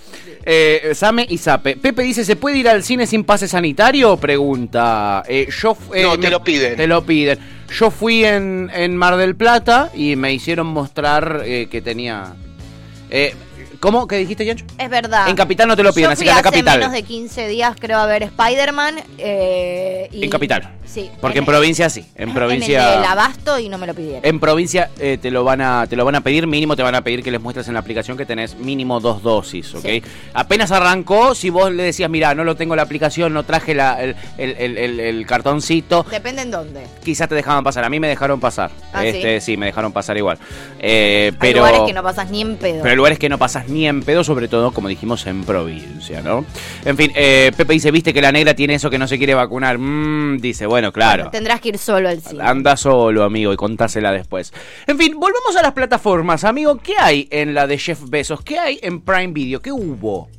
Eh, 0.45 0.91
Same 0.95 1.28
y 1.30 1.38
Sape. 1.38 1.76
Pepe 1.78 2.02
dice, 2.02 2.26
¿se 2.26 2.36
puede 2.36 2.58
ir 2.58 2.67
al 2.67 2.84
cine 2.84 3.06
sin 3.06 3.23
pase 3.26 3.47
sanitario? 3.47 4.17
Pregunta. 4.17 5.23
Eh, 5.28 5.47
yo, 5.62 5.78
eh, 5.93 6.02
No, 6.04 6.12
te 6.13 6.17
me- 6.17 6.30
lo 6.32 6.43
piden. 6.43 6.76
Te 6.78 6.88
lo 6.88 7.06
piden. 7.06 7.38
Yo 7.69 7.91
fui 7.91 8.23
en, 8.23 8.69
en 8.73 8.95
Mar 8.95 9.17
del 9.17 9.36
Plata 9.36 9.89
y 9.93 10.15
me 10.15 10.34
hicieron 10.34 10.67
mostrar 10.67 11.41
eh, 11.45 11.67
que 11.69 11.82
tenía... 11.82 12.34
Eh, 13.10 13.36
¿Cómo? 13.84 14.08
¿Qué 14.08 14.15
dijiste, 14.15 14.46
Yancho? 14.46 14.63
Es 14.78 14.89
verdad. 14.89 15.28
En 15.28 15.36
Capital 15.36 15.67
no 15.67 15.76
te 15.76 15.84
lo 15.84 15.91
piden, 15.91 16.06
Yo 16.08 16.12
así 16.13 16.19
fui 16.19 16.24
que 16.24 16.30
en 16.30 16.36
la 16.36 16.39
hace 16.39 16.50
capital. 16.52 16.80
menos 16.80 16.93
de 16.93 17.04
15 17.04 17.48
días, 17.50 17.76
creo, 17.78 17.98
a 18.00 18.06
ver 18.06 18.24
Spider-Man. 18.24 18.96
eh, 19.17 20.08
y- 20.10 20.24
En 20.24 20.30
Capital. 20.30 20.69
Sí. 20.86 21.10
Porque 21.19 21.39
en 21.39 21.46
provincia 21.46 21.89
sí. 21.89 22.06
En 22.15 22.34
provincia... 22.34 22.80
En 22.89 22.93
el 22.93 23.02
del 23.02 23.12
Abasto 23.12 23.58
y 23.60 23.67
no 23.67 23.78
me 23.80 23.88
lo 23.88 23.93
pidieron. 23.96 24.22
En 24.24 24.39
provincia 24.39 24.91
eh, 25.00 25.17
te 25.19 25.32
lo 25.32 25.43
van 25.43 25.60
a 25.60 25.88
te 25.88 25.96
lo 25.96 26.06
van 26.06 26.13
a 26.15 26.22
pedir 26.22 26.46
mínimo 26.46 26.76
te 26.76 26.84
van 26.84 26.93
a 26.93 27.02
pedir 27.02 27.24
que 27.24 27.32
les 27.32 27.41
muestres 27.41 27.67
en 27.67 27.74
la 27.74 27.80
aplicación 27.80 28.15
que 28.15 28.26
tenés 28.28 28.56
mínimo 28.58 29.00
dos 29.00 29.24
dosis, 29.24 29.74
¿ok? 29.74 29.82
Sí. 29.86 30.04
Apenas 30.36 30.72
arrancó, 30.72 31.34
si 31.34 31.50
vos 31.50 31.72
le 31.72 31.82
decías, 31.84 32.10
mira, 32.12 32.36
no 32.36 32.43
lo 32.43 32.56
tengo 32.56 32.76
en 32.76 32.78
la 32.78 32.84
aplicación, 32.84 33.34
no 33.34 33.43
traje 33.43 33.74
la- 33.74 34.02
el, 34.04 34.15
el- 34.38 34.56
el- 34.60 34.78
el- 34.78 35.00
el 35.00 35.26
cartoncito, 35.26 36.06
Depende 36.12 36.43
en 36.43 36.52
dónde. 36.52 36.84
quizás 37.04 37.28
te 37.28 37.34
dejaban 37.36 37.63
pasar. 37.63 37.84
A 37.86 37.89
mí 37.89 38.00
me 38.00 38.08
dejaron 38.08 38.39
pasar. 38.39 38.69
Ah, 38.93 39.04
este, 39.04 39.41
sí? 39.41 39.58
me 39.58 39.65
dejaron 39.67 39.91
pasar 39.93 40.15
igual. 40.17 40.38
Eh, 40.80 41.32
Hay 41.34 41.38
pero 41.39 41.60
lugares 41.60 41.82
que 41.88 41.93
no 41.93 42.04
pasas 42.04 42.30
ni 42.30 42.41
en 42.41 42.56
pedo. 42.58 42.80
pero 42.84 42.91
hay 42.91 42.98
lugares 42.98 43.17
que 43.17 43.30
no 43.30 43.39
pasas 43.39 43.67
ni 43.73 43.88
en 43.88 44.03
pedo, 44.03 44.23
sobre 44.23 44.47
todo, 44.47 44.71
como 44.71 44.88
dijimos, 44.88 45.25
en 45.25 45.43
provincia, 45.43 46.21
¿no? 46.21 46.45
En 46.86 46.95
fin, 46.95 47.12
eh, 47.15 47.51
Pepe 47.55 47.73
dice, 47.73 47.91
viste 47.91 48.13
que 48.13 48.21
la 48.21 48.31
negra 48.31 48.53
tiene 48.53 48.75
eso 48.75 48.89
que 48.89 48.99
no 48.99 49.07
se 49.07 49.17
quiere 49.17 49.33
vacunar. 49.33 49.77
Mm, 49.77 50.38
dice, 50.38 50.65
bueno, 50.65 50.91
claro. 50.91 51.23
Bueno, 51.23 51.31
tendrás 51.31 51.59
que 51.59 51.69
ir 51.69 51.77
solo 51.77 52.09
al 52.09 52.21
cine. 52.21 52.43
Anda 52.43 52.77
solo, 52.77 53.23
amigo, 53.23 53.51
y 53.51 53.55
contásela 53.55 54.12
después. 54.12 54.53
En 54.88 54.97
fin, 54.97 55.19
volvemos 55.19 55.55
a 55.57 55.62
las 55.62 55.73
plataformas, 55.73 56.43
amigo. 56.43 56.77
¿Qué 56.77 56.93
hay 56.99 57.27
en 57.31 57.53
la 57.53 57.67
de 57.67 57.77
Jeff 57.77 57.99
Bezos? 58.07 58.41
¿Qué 58.41 58.59
hay 58.59 58.79
en 58.81 59.01
Prime 59.01 59.33
Video? 59.33 59.62
¿Qué 59.62 59.71
hubo? 59.71 60.29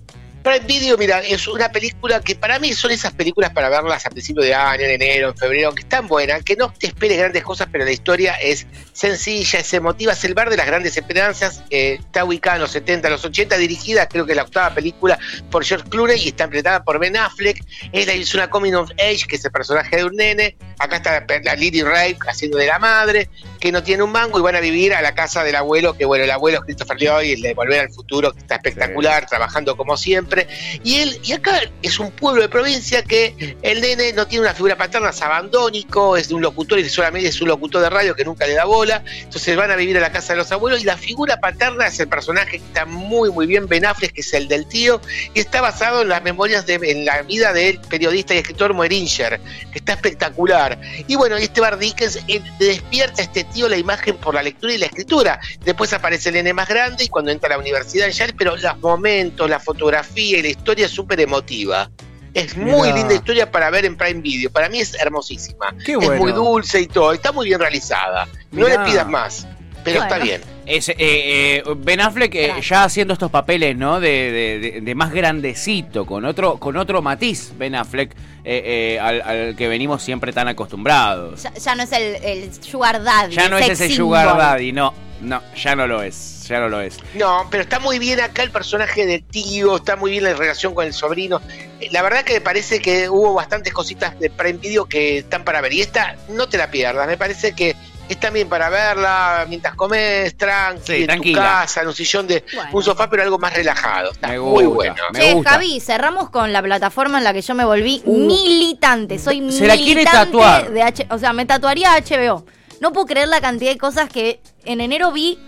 Prime 0.45 0.61
Video, 0.67 0.99
mira, 0.99 1.21
es 1.21 1.49
una 1.49 1.71
película 1.71 2.21
que 2.21 2.35
para 2.37 2.59
mí 2.59 2.75
son 2.75 2.91
esas 2.91 3.15
películas 3.15 3.51
para 3.53 3.71
verlas 3.71 4.05
a 4.05 4.11
principio 4.11 4.43
de 4.43 4.55
año, 4.55 4.85
en 4.85 4.91
enero, 4.91 5.31
en 5.31 5.37
febrero, 5.39 5.75
que 5.75 5.81
están 5.81 6.07
buenas, 6.07 6.43
que 6.43 6.55
no 6.55 6.71
te 6.71 6.87
esperes 6.87 7.17
grandes 7.19 7.43
cosas, 7.43 7.67
pero 7.73 7.85
la 7.87 7.91
historia 7.91 8.35
es 8.35 8.67
sencilla, 8.93 9.61
es 9.61 9.73
emotiva, 9.73 10.13
es 10.13 10.23
el 10.25 10.35
bar 10.35 10.51
de 10.51 10.59
las 10.59 10.67
grandes 10.67 10.97
esperanzas, 10.99 11.63
eh, 11.71 11.97
está 11.99 12.25
ubicada 12.27 12.57
en 12.57 12.63
los 12.63 12.73
70, 12.73 13.09
los 13.09 13.25
80, 13.25 13.57
dirigida, 13.57 14.07
creo 14.07 14.27
que 14.27 14.33
es 14.33 14.37
la 14.37 14.43
octava 14.43 14.75
película 14.75 15.19
por 15.51 15.65
George 15.65 15.89
Clooney 15.89 16.17
y 16.23 16.29
está 16.29 16.45
interpretada 16.45 16.85
por 16.85 16.99
Ben 16.99 17.17
Affleck, 17.17 17.65
es, 17.93 18.07
la- 18.07 18.13
una 18.35 18.51
coming 18.51 18.75
of 18.75 18.91
age, 18.99 19.27
que 19.27 19.37
es 19.37 19.45
el 19.47 19.51
personaje 19.51 19.97
de 19.97 20.05
un 20.05 20.15
nene, 20.15 20.57
acá 20.79 20.97
está 20.97 21.25
la 21.43 21.55
Lily 21.55 21.83
Ray 21.83 22.17
haciendo 22.29 22.59
de 22.59 22.67
la 22.67 22.79
madre, 22.79 23.31
que 23.65 23.73
no 23.73 23.83
tiene 23.83 24.03
un 24.03 24.13
mango 24.13 24.39
y 24.39 24.43
van 24.43 24.57
a 24.57 24.61
vivir 24.61 24.93
a 24.93 25.01
la 25.01 25.15
casa 25.15 25.43
del 25.43 25.57
abuelo, 25.57 25.97
que 25.97 26.05
bueno, 26.05 26.25
el 26.25 26.31
abuelo 26.31 26.59
es 26.59 26.65
Christopher 26.65 26.99
Lloyd, 26.99 27.33
el 27.33 27.41
de 27.41 27.55
Volver 27.55 27.81
al 27.81 27.91
Futuro, 27.91 28.31
que 28.31 28.41
está 28.41 28.57
espectacular, 28.57 29.25
trabajando 29.25 29.75
como 29.75 29.97
siempre. 29.97 30.47
Y 30.83 30.97
él, 30.97 31.19
y 31.25 31.33
acá 31.33 31.63
es 31.81 31.99
un 31.99 32.11
pueblo 32.11 32.43
de 32.43 32.51
provincia 32.51 33.03
que 33.03 33.57
el 33.63 33.81
nene 33.81 34.13
no 34.13 34.27
tiene 34.27 34.45
una 34.45 34.53
figura 34.53 34.77
paterna, 34.77 35.09
es 35.09 35.23
abandónico, 35.23 36.15
es 36.19 36.29
de 36.29 36.35
un 36.35 36.43
locutor 36.43 36.79
y 36.79 36.87
solamente 36.91 37.27
es 37.27 37.41
un 37.41 37.49
locutor 37.49 37.81
de 37.81 37.89
radio 37.89 38.15
que 38.15 38.27
nunca 38.27 38.47
le 38.47 38.53
da 38.53 38.67
bola. 38.67 39.03
Entonces 39.23 39.57
van 39.57 39.71
a 39.71 39.77
vivir 39.77 39.97
a 39.97 40.01
la 40.01 40.13
casa 40.13 40.35
de 40.35 40.41
los 40.41 40.53
abuelos 40.53 40.83
y 40.83 40.85
la 40.85 40.99
figura 40.99 41.41
paterna 41.41 41.87
es 41.87 41.99
el 41.99 42.09
personaje 42.09 42.59
que 42.59 42.67
está 42.67 42.85
muy, 42.85 43.31
muy 43.31 43.47
bien 43.47 43.67
Ben 43.67 43.87
Affleck, 43.87 44.13
que 44.13 44.21
es 44.21 44.35
el 44.35 44.47
del 44.47 44.67
tío, 44.67 45.01
y 45.33 45.41
está 45.41 45.63
basado 45.63 46.03
en 46.03 46.11
las 46.11 46.23
memorias 46.23 46.67
de 46.67 46.75
en 46.75 47.07
la 47.07 47.23
vida 47.23 47.55
del 47.55 47.81
periodista 47.81 48.35
y 48.35 48.39
escritor 48.39 48.75
Moeringer, 48.75 49.41
que 49.73 49.79
está 49.79 49.95
espectacular. 49.95 50.79
Y 51.09 51.17
bueno, 51.17 51.37
este 51.37 51.63
Bar 51.63 51.79
Dickens 51.79 52.19
eh, 52.29 52.43
despierta 52.59 53.23
este 53.23 53.45
la 53.69 53.77
imagen 53.77 54.17
por 54.17 54.35
la 54.35 54.43
lectura 54.43 54.73
y 54.75 54.79
la 54.79 54.87
escritura. 54.87 55.41
Después 55.65 55.93
aparece 55.93 56.29
el 56.31 56.35
nene 56.37 56.53
más 56.53 56.69
grande 56.69 57.05
y 57.05 57.09
cuando 57.09 57.31
entra 57.31 57.49
a 57.49 57.53
la 57.57 57.59
universidad 57.59 58.09
ya, 58.09 58.27
pero 58.37 58.57
los 58.57 58.79
momentos, 58.79 59.49
la 59.49 59.61
fotografía 59.61 60.39
y 60.39 60.43
la 60.43 60.49
historia 60.49 60.87
es 60.87 60.93
súper 60.93 61.21
emotiva. 61.21 61.91
Es 62.35 62.57
muy 62.57 62.93
linda 62.93 63.15
historia 63.15 63.49
para 63.51 63.71
ver 63.71 63.85
en 63.85 63.97
Prime 63.97 64.21
Video. 64.21 64.51
Para 64.51 64.69
mí 64.69 64.81
es 64.81 64.95
hermosísima. 64.95 65.73
Qué 65.85 65.93
Es 65.93 65.99
bueno. 65.99 66.17
muy 66.17 66.33
dulce 66.33 66.81
y 66.81 66.89
todo. 66.89 67.13
Está 67.13 67.31
muy 67.31 67.47
bien 67.47 67.61
realizada. 67.61 68.27
No 68.51 68.67
le 68.67 68.77
pidas 68.81 69.07
más. 69.09 69.47
Pero 69.85 70.01
Bueno. 70.01 70.15
está 70.15 70.25
bien. 70.25 70.41
Es, 70.67 70.89
eh, 70.89 70.95
eh, 70.99 71.63
ben 71.77 72.01
Affleck 72.01 72.35
eh, 72.35 72.53
ya 72.63 72.85
haciendo 72.85 73.13
estos 73.13 73.31
papeles, 73.31 73.77
¿no? 73.77 74.01
De, 74.01 74.09
de- 74.33 74.59
de- 74.59 74.81
de 74.81 74.95
más 74.95 75.13
grandecito, 75.13 76.07
con 76.07 76.25
otro, 76.25 76.59
con 76.59 76.77
otro 76.77 77.03
matiz, 77.03 77.53
Ben 77.59 77.75
Affleck, 77.75 78.13
eh, 78.45 78.95
eh, 78.95 78.99
al, 79.01 79.21
al 79.23 79.57
que 79.57 79.69
venimos 79.69 80.03
siempre 80.03 80.33
tan 80.33 80.49
acostumbrados. 80.49 81.43
Ya, 81.43 81.53
ya 81.55 81.75
no 81.75 81.83
es 81.83 81.93
el, 81.93 82.15
el 82.25 82.55
sugar 82.65 83.03
daddy. 83.03 83.35
Ya 83.35 83.49
no 83.49 83.59
es 83.59 83.69
ese 83.69 83.91
sugar 83.91 84.25
symbol. 84.27 84.39
daddy, 84.43 84.73
no, 84.73 84.95
no, 85.21 85.43
ya 85.55 85.77
no 85.77 85.87
lo 85.87 86.03
es, 86.03 86.47
ya 86.49 86.59
no 86.61 86.69
lo 86.71 86.81
es. 86.81 86.99
No, 87.15 87.47
pero 87.51 87.63
está 87.63 87.79
muy 87.79 87.99
bien 87.99 88.21
acá 88.21 88.43
el 88.43 88.51
personaje 88.51 89.05
del 89.07 89.23
tío, 89.23 89.77
está 89.77 89.97
muy 89.97 90.13
bien 90.13 90.25
la 90.25 90.33
relación 90.35 90.75
con 90.75 90.87
el 90.87 90.95
sobrino. 90.95 91.43
La 91.91 92.01
verdad 92.01 92.25
que 92.25 92.35
me 92.35 92.41
parece 92.41 92.81
que 92.81 93.11
hubo 93.11 93.35
bastantes 93.35 93.73
cositas 93.75 94.19
de 94.19 94.31
Prime 94.31 94.59
Video 94.59 94.87
que 94.87 95.19
están 95.19 95.45
para 95.45 95.61
ver. 95.61 95.75
Y 95.75 95.83
esta 95.83 96.17
no 96.31 96.49
te 96.49 96.57
la 96.57 96.71
pierdas, 96.71 97.07
me 97.07 97.19
parece 97.19 97.53
que 97.55 97.75
es 98.09 98.21
también 98.21 98.49
para 98.49 98.69
verla 98.69 99.47
mientras 99.49 99.75
comes, 99.75 100.37
tranqui, 100.37 100.83
Sí, 100.87 101.01
en 101.03 101.07
tranquila. 101.07 101.39
tu 101.39 101.45
casa, 101.45 101.81
en 101.83 101.89
un 101.89 101.95
sillón 101.95 102.27
de 102.27 102.45
Bueno. 102.55 102.71
un 102.73 102.83
sofá, 102.83 103.09
pero 103.09 103.23
algo 103.23 103.39
más 103.39 103.55
relajado. 103.55 104.13
Está 104.13 104.29
Me 104.29 104.39
muy 104.39 104.67
bueno. 104.67 104.95
me 105.13 105.21
Che, 105.21 105.33
gusta. 105.35 105.51
Javi, 105.51 105.81
cerramos 105.81 106.31
con 106.31 106.53
la 106.53 106.63
plataforma 106.63 107.19
en 107.19 107.25
la 107.25 107.33
que 107.33 107.43
yo 107.43 107.55
me 107.55 107.65
volví 107.65 108.03
Uh. 108.05 108.27
militante. 108.27 109.19
Soy 109.19 109.51
Se 109.51 109.67
la 109.67 109.75
quiere 109.77 110.01
militante 110.03 110.27
tatuar. 110.27 110.71
de 110.71 110.83
H 110.83 111.07
O 111.11 111.19
sea, 111.19 111.33
me 111.33 111.47
tatuaría 111.47 111.95
HBO. 111.97 112.45
No 112.81 112.93
puedo 112.93 113.07
creer 113.07 113.29
la 113.29 113.41
cantidad 113.41 113.71
de 113.73 113.79
cosas 113.79 114.09
que 114.11 114.41
en 114.65 114.81
enero 114.81 115.11
vi 115.13 115.39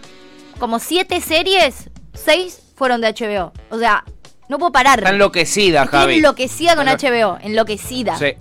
como 0.59 0.79
siete 0.79 1.21
series, 1.21 1.91
seis 2.15 2.61
fueron 2.77 3.01
de 3.03 3.09
HBO. 3.13 3.53
O 3.71 3.79
sea, 3.79 4.05
no 4.49 4.59
puedo 4.59 4.73
parar. 4.73 5.01
Está 5.01 5.11
enloquecida, 5.11 5.83
Estoy 5.85 5.99
Javi. 6.01 6.15
enloquecida 6.17 6.77
con 6.77 6.87
HBO, 6.87 7.39
enloquecida. 7.43 8.17
Sí. 8.17 8.35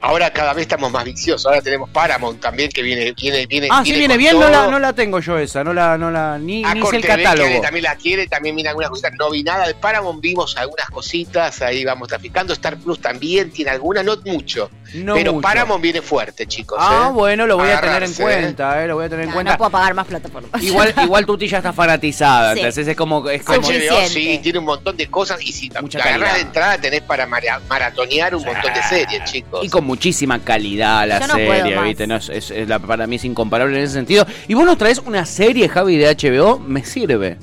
Ahora 0.00 0.30
cada 0.30 0.52
vez 0.52 0.62
estamos 0.62 0.90
más 0.92 1.04
viciosos. 1.04 1.46
Ahora 1.46 1.60
tenemos 1.62 1.88
Paramount 1.90 2.40
también 2.40 2.70
que 2.70 2.82
viene, 2.82 3.12
viene, 3.12 3.46
viene. 3.46 3.68
Ah, 3.70 3.82
sí, 3.84 3.92
viene 3.92 4.16
bien, 4.16 4.38
no 4.38 4.48
la, 4.48 4.66
no 4.68 4.78
la 4.78 4.92
tengo 4.92 5.20
yo 5.20 5.38
esa, 5.38 5.64
no 5.64 5.72
la, 5.72 5.96
no 5.98 6.10
la, 6.10 6.38
ni, 6.38 6.62
ni 6.62 6.82
sé 6.86 6.96
el 6.96 7.02
que 7.02 7.08
catálogo. 7.08 7.60
También 7.60 7.82
la 7.84 7.96
quiere, 7.96 8.26
también 8.28 8.54
mira 8.54 8.70
algunas 8.70 8.90
cositas. 8.90 9.12
No 9.18 9.30
vi 9.30 9.42
nada 9.42 9.66
de 9.66 9.74
Paramount, 9.74 10.20
vimos 10.20 10.56
algunas 10.56 10.88
cositas, 10.90 11.60
ahí 11.62 11.84
vamos 11.84 12.08
traficando. 12.08 12.52
Star 12.52 12.76
Plus 12.76 13.00
también 13.00 13.50
tiene 13.50 13.70
algunas, 13.70 14.04
no 14.04 14.16
mucho. 14.24 14.70
No 14.94 15.14
pero 15.14 15.32
mucho. 15.32 15.42
Paramount 15.42 15.82
viene 15.82 16.00
fuerte, 16.02 16.46
chicos. 16.46 16.78
Ah, 16.80 17.06
¿eh? 17.08 17.12
bueno, 17.12 17.46
lo 17.46 17.56
voy 17.56 17.70
a 17.70 17.80
tener 17.80 18.02
en 18.04 18.12
cuenta, 18.14 18.84
eh, 18.84 18.86
lo 18.86 18.96
voy 18.96 19.06
a 19.06 19.08
tener 19.08 19.24
en 19.24 19.30
No, 19.30 19.34
cuenta. 19.34 19.52
no 19.52 19.58
puedo 19.58 19.70
pagar 19.70 19.94
más 19.94 20.06
plataformas. 20.06 20.62
Igual, 20.62 20.94
igual 21.02 21.26
Tuti 21.26 21.48
ya 21.48 21.56
está 21.58 21.72
fanatizada, 21.72 22.52
Sí. 22.52 22.60
entonces 22.60 22.86
es 22.86 22.96
como, 22.96 23.28
es 23.28 23.42
como. 23.42 23.60
HBO 23.60 24.06
sí, 24.06 24.38
tiene 24.42 24.58
un 24.60 24.66
montón 24.66 24.96
de 24.96 25.08
cosas 25.08 25.42
y 25.42 25.52
si 25.52 25.70
Mucha 25.80 25.98
la 25.98 26.04
agarras 26.04 26.34
de 26.34 26.40
entrada 26.42 26.78
tenés 26.78 27.00
para 27.02 27.26
mara- 27.26 27.60
maratonear 27.68 28.34
un 28.36 28.44
montón 28.44 28.72
de 28.72 28.82
series, 28.82 29.24
chicos. 29.24 29.64
Y 29.64 29.68
con 29.68 29.84
muchísima 29.96 30.38
calidad 30.44 31.08
la 31.08 31.20
Yo 31.20 31.26
no 31.28 31.32
puedo 31.34 31.52
serie, 31.54 31.74
más. 31.76 31.84
¿viste? 31.86 32.06
No, 32.06 32.16
es, 32.16 32.28
es- 32.28 32.50
es 32.50 32.68
la- 32.68 32.78
para 32.78 33.06
mí 33.06 33.16
es 33.16 33.24
incomparable 33.24 33.78
en 33.78 33.84
ese 33.84 33.94
sentido. 33.94 34.26
Y 34.46 34.54
vos 34.54 34.66
nos 34.66 34.76
traes 34.76 34.98
una 34.98 35.24
serie, 35.24 35.68
Javi, 35.68 35.96
de 35.96 36.06
HBO, 36.14 36.58
me 36.58 36.84
sirve. 36.84 37.38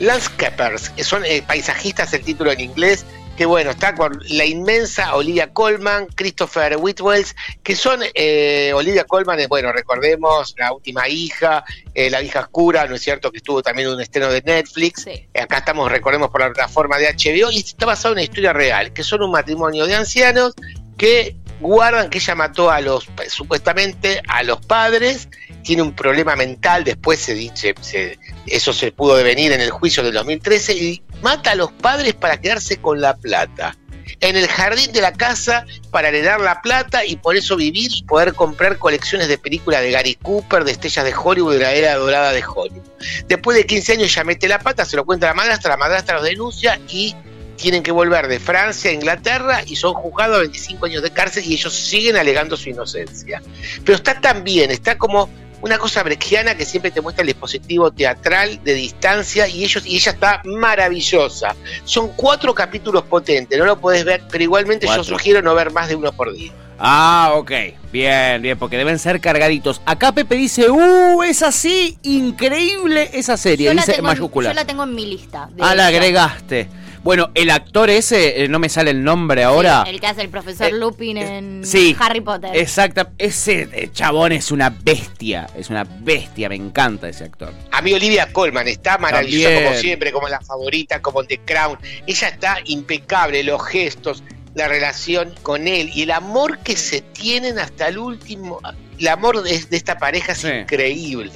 Landscapers, 0.00 0.90
que 0.90 1.04
son 1.04 1.24
eh, 1.24 1.42
paisajistas, 1.46 2.12
el 2.14 2.22
título 2.22 2.50
en 2.52 2.60
inglés, 2.60 3.04
que 3.36 3.46
bueno, 3.46 3.70
está 3.70 3.94
con 3.94 4.18
la 4.30 4.44
inmensa 4.44 5.14
Olivia 5.14 5.52
Colman, 5.52 6.06
Christopher 6.16 6.76
Whitwells, 6.76 7.36
que 7.62 7.76
son, 7.76 8.00
eh, 8.14 8.72
Olivia 8.74 9.04
Colman, 9.04 9.38
eh, 9.38 9.46
bueno, 9.46 9.70
recordemos, 9.72 10.54
la 10.58 10.72
última 10.72 11.08
hija, 11.08 11.64
eh, 11.94 12.10
la 12.10 12.20
hija 12.22 12.40
oscura, 12.40 12.86
¿no 12.86 12.96
es 12.96 13.02
cierto?, 13.02 13.30
que 13.30 13.38
estuvo 13.38 13.62
también 13.62 13.88
en 13.88 13.94
un 13.94 14.00
estreno 14.00 14.28
de 14.30 14.42
Netflix. 14.42 15.02
Sí. 15.04 15.10
Eh, 15.32 15.40
Acá 15.40 15.58
estamos, 15.58 15.88
recordemos, 15.90 16.30
por 16.30 16.40
la 16.40 16.52
plataforma 16.52 16.98
de 16.98 17.06
HBO, 17.08 17.52
y 17.52 17.58
está 17.60 17.86
basado 17.86 18.14
en 18.14 18.18
una 18.18 18.22
historia 18.24 18.52
real, 18.52 18.92
que 18.92 19.04
son 19.04 19.22
un 19.22 19.30
matrimonio 19.30 19.86
de 19.86 19.94
ancianos 19.94 20.54
que 20.96 21.36
guardan 21.60 22.10
que 22.10 22.18
ella 22.18 22.34
mató 22.34 22.70
a 22.70 22.80
los, 22.80 23.08
supuestamente, 23.28 24.22
a 24.28 24.42
los 24.42 24.64
padres, 24.64 25.28
tiene 25.62 25.82
un 25.82 25.92
problema 25.94 26.36
mental, 26.36 26.84
después 26.84 27.18
se 27.20 27.34
dice, 27.34 27.74
se- 27.80 28.18
eso 28.46 28.72
se 28.72 28.92
pudo 28.92 29.16
devenir 29.16 29.52
en 29.52 29.60
el 29.60 29.70
juicio 29.70 30.02
del 30.02 30.14
2013, 30.14 30.72
y 30.74 31.02
mata 31.22 31.52
a 31.52 31.54
los 31.54 31.72
padres 31.72 32.14
para 32.14 32.40
quedarse 32.40 32.76
con 32.78 33.00
la 33.00 33.16
plata. 33.16 33.76
En 34.20 34.36
el 34.36 34.48
jardín 34.48 34.90
de 34.92 35.02
la 35.02 35.12
casa 35.12 35.66
para 35.90 36.08
heredar 36.08 36.40
la 36.40 36.62
plata 36.62 37.04
y 37.04 37.16
por 37.16 37.36
eso 37.36 37.56
vivir 37.56 37.90
y 37.94 38.02
poder 38.04 38.32
comprar 38.34 38.78
colecciones 38.78 39.28
de 39.28 39.36
películas 39.36 39.82
de 39.82 39.90
Gary 39.90 40.14
Cooper, 40.14 40.64
de 40.64 40.72
estrellas 40.72 41.04
de 41.04 41.14
Hollywood, 41.14 41.52
de 41.52 41.58
la 41.60 41.72
era 41.72 41.94
dorada 41.96 42.32
de 42.32 42.42
Hollywood. 42.42 42.82
Después 43.28 43.56
de 43.56 43.66
15 43.66 43.92
años 43.92 44.12
ya 44.14 44.24
mete 44.24 44.48
la 44.48 44.58
pata, 44.60 44.84
se 44.86 44.96
lo 44.96 45.04
cuenta 45.04 45.26
a 45.26 45.30
la 45.30 45.34
madrastra, 45.34 45.70
la 45.72 45.76
madrastra 45.76 46.16
los 46.16 46.24
denuncia 46.24 46.80
y 46.88 47.14
tienen 47.58 47.82
que 47.82 47.92
volver 47.92 48.28
de 48.28 48.38
Francia 48.40 48.90
a 48.90 48.94
Inglaterra 48.94 49.62
y 49.66 49.76
son 49.76 49.92
juzgados 49.92 50.36
a 50.36 50.40
25 50.40 50.86
años 50.86 51.02
de 51.02 51.10
cárcel 51.10 51.44
y 51.46 51.52
ellos 51.54 51.74
siguen 51.74 52.16
alegando 52.16 52.56
su 52.56 52.70
inocencia. 52.70 53.42
Pero 53.84 53.96
está 53.96 54.18
tan 54.20 54.44
bien, 54.44 54.70
está 54.70 54.96
como 54.96 55.28
una 55.60 55.76
cosa 55.76 56.04
brechiana 56.04 56.54
que 56.56 56.64
siempre 56.64 56.92
te 56.92 57.00
muestra 57.00 57.22
el 57.22 57.26
dispositivo 57.26 57.90
teatral 57.90 58.62
de 58.62 58.74
distancia 58.74 59.48
y 59.48 59.64
ellos 59.64 59.84
y 59.84 59.96
ella 59.96 60.12
está 60.12 60.40
maravillosa. 60.44 61.56
Son 61.84 62.12
cuatro 62.14 62.54
capítulos 62.54 63.02
potentes, 63.02 63.58
no 63.58 63.64
lo 63.66 63.80
podés 63.80 64.04
ver, 64.04 64.22
pero 64.30 64.44
igualmente 64.44 64.86
Cuatro. 64.86 65.02
yo 65.02 65.08
sugiero 65.10 65.42
no 65.42 65.54
ver 65.54 65.72
más 65.72 65.88
de 65.88 65.96
uno 65.96 66.12
por 66.12 66.32
día. 66.32 66.52
Ah, 66.78 67.32
ok. 67.34 67.50
Bien, 67.92 68.40
bien, 68.40 68.56
porque 68.56 68.76
deben 68.76 69.00
ser 69.00 69.20
cargaditos. 69.20 69.80
Acá 69.84 70.12
Pepe 70.12 70.36
dice, 70.36 70.70
¡uh! 70.70 71.24
Es 71.24 71.42
así, 71.42 71.98
increíble 72.02 73.10
esa 73.14 73.36
serie. 73.36 73.66
Yo 73.66 73.72
dice 73.72 73.90
en 73.90 73.96
tengo 73.96 74.08
en, 74.10 74.14
mayúscula. 74.14 74.50
yo 74.50 74.54
la 74.54 74.64
tengo 74.64 74.84
en 74.84 74.94
mi 74.94 75.06
lista. 75.06 75.48
de 75.50 75.60
Ah, 75.60 75.74
la 75.74 75.88
agregaste. 75.88 76.68
Bueno, 77.02 77.30
el 77.34 77.50
actor 77.50 77.90
ese, 77.90 78.42
eh, 78.44 78.48
no 78.48 78.58
me 78.58 78.68
sale 78.68 78.90
el 78.90 79.02
nombre 79.04 79.44
ahora. 79.44 79.84
Sí, 79.84 79.90
el 79.90 80.00
que 80.00 80.06
hace 80.08 80.22
el 80.22 80.28
profesor 80.28 80.66
Eh, 80.68 80.72
Lupin 80.72 81.16
en 81.16 81.64
sí, 81.64 81.96
Harry 81.98 82.20
Potter. 82.20 82.50
Exacta, 82.56 83.10
ese 83.18 83.68
eh, 83.72 83.90
chabón 83.92 84.32
es 84.32 84.50
una 84.50 84.70
bestia, 84.70 85.46
es 85.56 85.70
una 85.70 85.84
bestia, 85.84 86.48
me 86.48 86.56
encanta 86.56 87.08
ese 87.08 87.24
actor. 87.24 87.52
A 87.70 87.80
mí 87.82 87.92
Olivia 87.92 88.32
Colman 88.32 88.68
está 88.68 88.98
maravillosa 88.98 89.44
También. 89.48 89.64
como 89.70 89.80
siempre, 89.80 90.12
como 90.12 90.28
la 90.28 90.40
favorita, 90.40 91.00
como 91.00 91.24
The 91.24 91.38
Crown. 91.44 91.78
Ella 92.06 92.28
está 92.28 92.58
impecable, 92.64 93.42
los 93.44 93.64
gestos, 93.66 94.22
la 94.54 94.66
relación 94.68 95.32
con 95.42 95.68
él 95.68 95.90
y 95.94 96.02
el 96.02 96.10
amor 96.10 96.58
que 96.58 96.76
se 96.76 97.00
tienen 97.00 97.58
hasta 97.58 97.88
el 97.88 97.98
último. 97.98 98.60
El 98.98 99.08
amor 99.08 99.42
de, 99.42 99.58
de 99.64 99.76
esta 99.76 99.98
pareja 99.98 100.32
es 100.32 100.38
Sí. 100.38 100.48
increíble. 100.48 101.30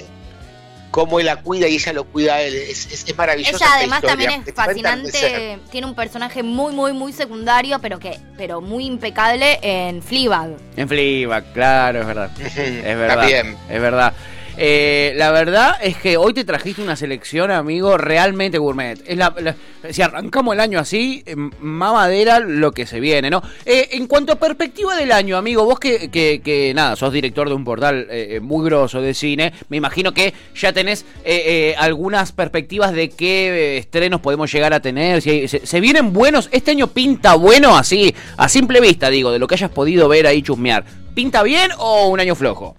Cómo 0.93 1.19
él 1.19 1.25
la 1.25 1.37
cuida 1.37 1.67
y 1.67 1.73
ella 1.73 1.91
lo 1.91 2.03
cuida 2.03 2.35
a 2.35 2.41
él. 2.43 2.53
Es, 2.53 2.85
es, 2.85 3.05
es 3.07 3.17
maravilloso. 3.17 3.55
Ella 3.55 3.67
además 3.77 4.03
historia. 4.03 4.29
también 4.29 4.43
es 4.45 4.53
fascinante, 4.53 5.59
tiene 5.71 5.87
un 5.87 5.95
personaje 5.95 6.43
muy, 6.43 6.71
muy, 6.71 6.93
muy 6.93 7.11
secundario, 7.11 7.79
pero 7.79 7.97
que, 7.97 8.19
pero 8.37 8.61
muy 8.61 8.85
impecable 8.85 9.57
en 9.63 10.03
Fleabag. 10.03 10.51
En 10.77 10.87
Fleabag, 10.87 11.51
claro, 11.51 12.01
es 12.01 12.05
verdad. 12.05 12.29
Es 12.37 12.83
verdad. 12.83 13.15
También. 13.15 13.57
Es 13.67 13.81
verdad. 13.81 14.13
Eh, 14.57 15.13
la 15.15 15.31
verdad 15.31 15.75
es 15.81 15.97
que 15.97 16.17
hoy 16.17 16.33
te 16.33 16.43
trajiste 16.43 16.81
una 16.81 16.95
selección, 16.95 17.51
amigo, 17.51 17.97
realmente 17.97 18.57
gourmet. 18.57 18.99
Es 19.05 19.17
la, 19.17 19.33
si 19.89 20.01
arrancamos 20.01 20.53
el 20.53 20.59
año 20.59 20.79
así, 20.79 21.23
eh, 21.25 21.35
mamadera 21.35 22.39
lo 22.39 22.71
que 22.71 22.85
se 22.85 22.99
viene, 22.99 23.29
¿no? 23.29 23.41
Eh, 23.65 23.89
en 23.91 24.07
cuanto 24.07 24.33
a 24.33 24.35
perspectiva 24.35 24.95
del 24.95 25.11
año, 25.11 25.37
amigo, 25.37 25.65
vos 25.65 25.79
que, 25.79 26.09
que, 26.11 26.71
nada, 26.75 26.95
sos 26.95 27.11
director 27.11 27.47
de 27.47 27.55
un 27.55 27.63
portal 27.63 28.07
muy 28.41 28.65
grosso 28.65 29.01
de 29.01 29.13
cine, 29.13 29.53
me 29.69 29.77
imagino 29.77 30.13
que 30.13 30.33
ya 30.55 30.71
tenés 30.73 31.05
algunas 31.77 32.31
perspectivas 32.31 32.93
de 32.93 33.09
qué 33.09 33.77
estrenos 33.77 34.21
podemos 34.21 34.51
llegar 34.51 34.73
a 34.73 34.81
tener. 34.81 35.21
Si 35.21 35.47
se, 35.47 35.65
se 35.65 35.79
vienen 35.79 36.13
buenos, 36.13 36.49
este 36.51 36.71
año 36.71 36.87
pinta 36.87 37.35
bueno, 37.35 37.75
así, 37.77 38.13
a 38.37 38.49
simple 38.49 38.81
vista, 38.81 39.09
digo, 39.09 39.31
de 39.31 39.39
lo 39.39 39.47
que 39.47 39.55
hayas 39.55 39.71
podido 39.71 40.07
ver 40.07 40.27
ahí 40.27 40.41
chusmear. 40.41 40.85
¿Pinta 41.13 41.43
bien 41.43 41.71
o 41.77 42.07
un 42.07 42.19
año 42.19 42.35
flojo? 42.35 42.75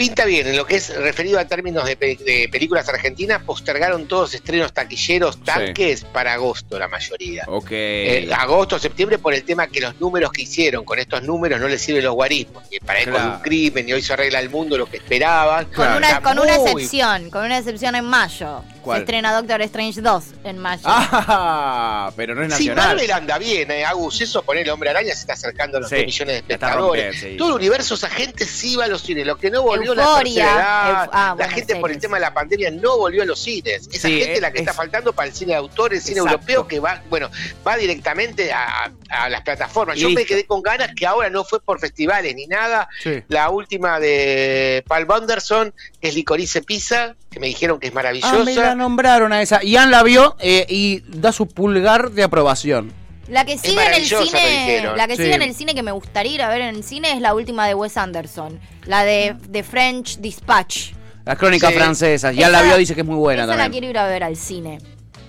Pinta 0.00 0.24
bien, 0.24 0.46
en 0.46 0.56
lo 0.56 0.64
que 0.64 0.76
es 0.76 0.96
referido 0.96 1.38
a 1.38 1.44
términos 1.44 1.84
de, 1.84 1.94
pe- 1.94 2.16
de 2.16 2.48
películas 2.50 2.88
argentinas, 2.88 3.42
postergaron 3.42 4.08
todos 4.08 4.32
estrenos 4.34 4.72
taquilleros, 4.72 5.44
tanques, 5.44 6.04
para 6.04 6.32
agosto 6.32 6.78
la 6.78 6.88
mayoría. 6.88 7.44
Ok. 7.46 7.68
Eh, 7.70 8.30
agosto, 8.34 8.78
septiembre, 8.78 9.18
por 9.18 9.34
el 9.34 9.44
tema 9.44 9.66
que 9.66 9.80
los 9.80 10.00
números 10.00 10.32
que 10.32 10.42
hicieron 10.42 10.84
con 10.86 10.98
estos 10.98 11.22
números 11.22 11.60
no 11.60 11.68
les 11.68 11.82
sirven 11.82 12.04
los 12.04 12.14
guarismos. 12.14 12.64
Y 12.70 12.80
para 12.80 13.00
él 13.00 13.04
con 13.10 13.14
Claro. 13.20 13.34
un 13.36 13.40
crimen 13.42 13.88
y 13.88 13.92
hoy 13.92 14.00
se 14.02 14.14
arregla 14.14 14.40
el 14.40 14.48
mundo 14.48 14.78
lo 14.78 14.86
que 14.86 14.96
esperaban. 14.96 15.66
Con, 15.66 15.74
Claro. 15.74 15.98
una, 15.98 16.20
con 16.22 16.38
una 16.38 16.54
excepción, 16.56 17.28
con 17.28 17.44
una 17.44 17.58
excepción 17.58 17.94
en 17.94 18.04
mayo. 18.06 18.62
¿Cuál? 18.82 18.98
Se 18.98 19.02
estrena 19.02 19.32
Doctor 19.34 19.60
Strange 19.62 20.00
2 20.00 20.24
en 20.44 20.58
mayo. 20.58 20.82
Ah, 20.84 22.12
pero 22.16 22.34
no 22.34 22.42
es 22.42 22.48
Sí, 22.54 22.66
nacional. 22.68 22.88
Marvel 22.96 23.12
anda 23.12 23.38
bien, 23.38 23.70
eh, 23.70 23.84
Agus. 23.84 24.20
Eso, 24.20 24.42
poner 24.42 24.64
el 24.64 24.70
hombre 24.70 24.90
araña 24.90 25.12
se 25.14 25.20
está 25.20 25.34
acercando 25.34 25.78
a 25.78 25.80
los 25.80 25.90
Sí, 25.90 25.96
2 25.96 26.04
millones 26.06 26.26
de 26.26 26.32
la 26.32 26.38
espectadores. 26.54 27.04
rompiendo, 27.04 27.30
sí. 27.32 27.36
Todo 27.36 27.48
el 27.50 27.54
universo, 27.54 27.94
esa 27.94 28.08
gente 28.10 28.44
sí 28.46 28.76
va 28.76 28.84
a 28.84 28.88
los 28.88 29.02
cines. 29.02 29.26
Lo 29.26 29.36
que 29.36 29.50
no 29.50 29.62
volvió 29.62 29.94
la 29.94 30.18
tercera 30.20 30.44
edad, 30.52 31.04
euf- 31.06 31.10
ah, 31.12 31.34
la 31.38 31.48
gente 31.48 31.76
por 31.76 31.90
el 31.90 31.98
tema 31.98 32.16
de 32.16 32.20
la 32.22 32.34
pandemia 32.34 32.70
no 32.70 32.96
volvió 32.98 33.22
a 33.22 33.26
los 33.26 33.38
cines. 33.40 33.88
Esa 33.92 34.08
Sí, 34.08 34.18
gente 34.18 34.34
es 34.34 34.40
la 34.40 34.50
que 34.50 34.58
es- 34.58 34.62
está 34.62 34.74
faltando 34.74 35.12
para 35.12 35.28
el 35.28 35.34
cine 35.34 35.52
de 35.52 35.58
autor, 35.58 35.92
el 35.94 36.00
cine 36.00 36.18
Exacto. 36.20 36.34
europeo, 36.34 36.66
que 36.66 36.80
va, 36.80 37.02
bueno, 37.08 37.30
va 37.66 37.76
directamente 37.76 38.52
a, 38.52 38.90
a 39.08 39.28
las 39.28 39.42
plataformas. 39.42 39.96
Y 39.96 40.00
Yo 40.00 40.10
me 40.10 40.24
quedé 40.24 40.44
con 40.46 40.62
ganas 40.62 40.90
que 40.94 41.06
ahora 41.06 41.30
no 41.30 41.44
fue 41.44 41.60
por 41.60 41.78
festivales 41.80 42.34
ni 42.34 42.46
nada. 42.46 42.88
Sí. 43.02 43.22
La 43.28 43.50
última 43.50 44.00
de 44.00 44.84
Paul 44.86 45.06
Anderson, 45.10 45.72
que 46.00 46.08
es 46.08 46.14
Licorice 46.14 46.62
Pizza, 46.62 47.14
que 47.30 47.38
me 47.38 47.46
dijeron 47.46 47.78
que 47.78 47.86
es 47.88 47.92
Ah, 47.96 48.42
me 48.44 48.54
la 48.70 48.74
nombraron 48.76 49.32
a 49.32 49.42
esa. 49.42 49.62
Ian 49.62 49.90
la 49.90 50.02
vio 50.02 50.36
eh, 50.40 50.66
y 50.68 51.02
da 51.08 51.32
su 51.32 51.46
pulgar 51.46 52.10
de 52.12 52.22
aprobación. 52.22 52.92
La 53.28 53.44
que 53.44 53.58
sigue 53.58 53.84
en 53.86 53.94
el 53.94 54.04
cine, 54.04 54.82
la 54.96 55.06
que 55.06 55.16
Sí. 55.16 55.22
sigue 55.22 55.34
en 55.36 55.42
el 55.42 55.54
cine 55.54 55.74
que 55.74 55.82
me 55.84 55.92
gustaría 55.92 56.32
ir 56.34 56.42
a 56.42 56.48
ver 56.48 56.62
en 56.62 56.74
el 56.74 56.82
cine 56.82 57.12
es 57.12 57.20
la 57.20 57.32
última 57.34 57.66
de 57.68 57.74
Wes 57.74 57.96
Anderson, 57.96 58.58
la 58.86 59.04
de, 59.04 59.36
de 59.48 59.62
French 59.62 60.18
Dispatch. 60.18 60.92
Las 61.24 61.38
crónicas 61.38 61.70
Sí. 61.70 61.76
francesas. 61.76 62.34
Ian 62.34 62.50
Esa- 62.50 62.60
la 62.62 62.66
vio, 62.66 62.76
dice 62.76 62.94
que 62.94 63.02
es 63.02 63.06
muy 63.06 63.16
buena 63.16 63.42
Esa 63.44 63.52
la 63.52 63.62
también. 63.62 63.72
quiero 63.82 63.90
ir 63.90 63.98
a 63.98 64.06
ver 64.08 64.24
al 64.24 64.36
cine. 64.36 64.78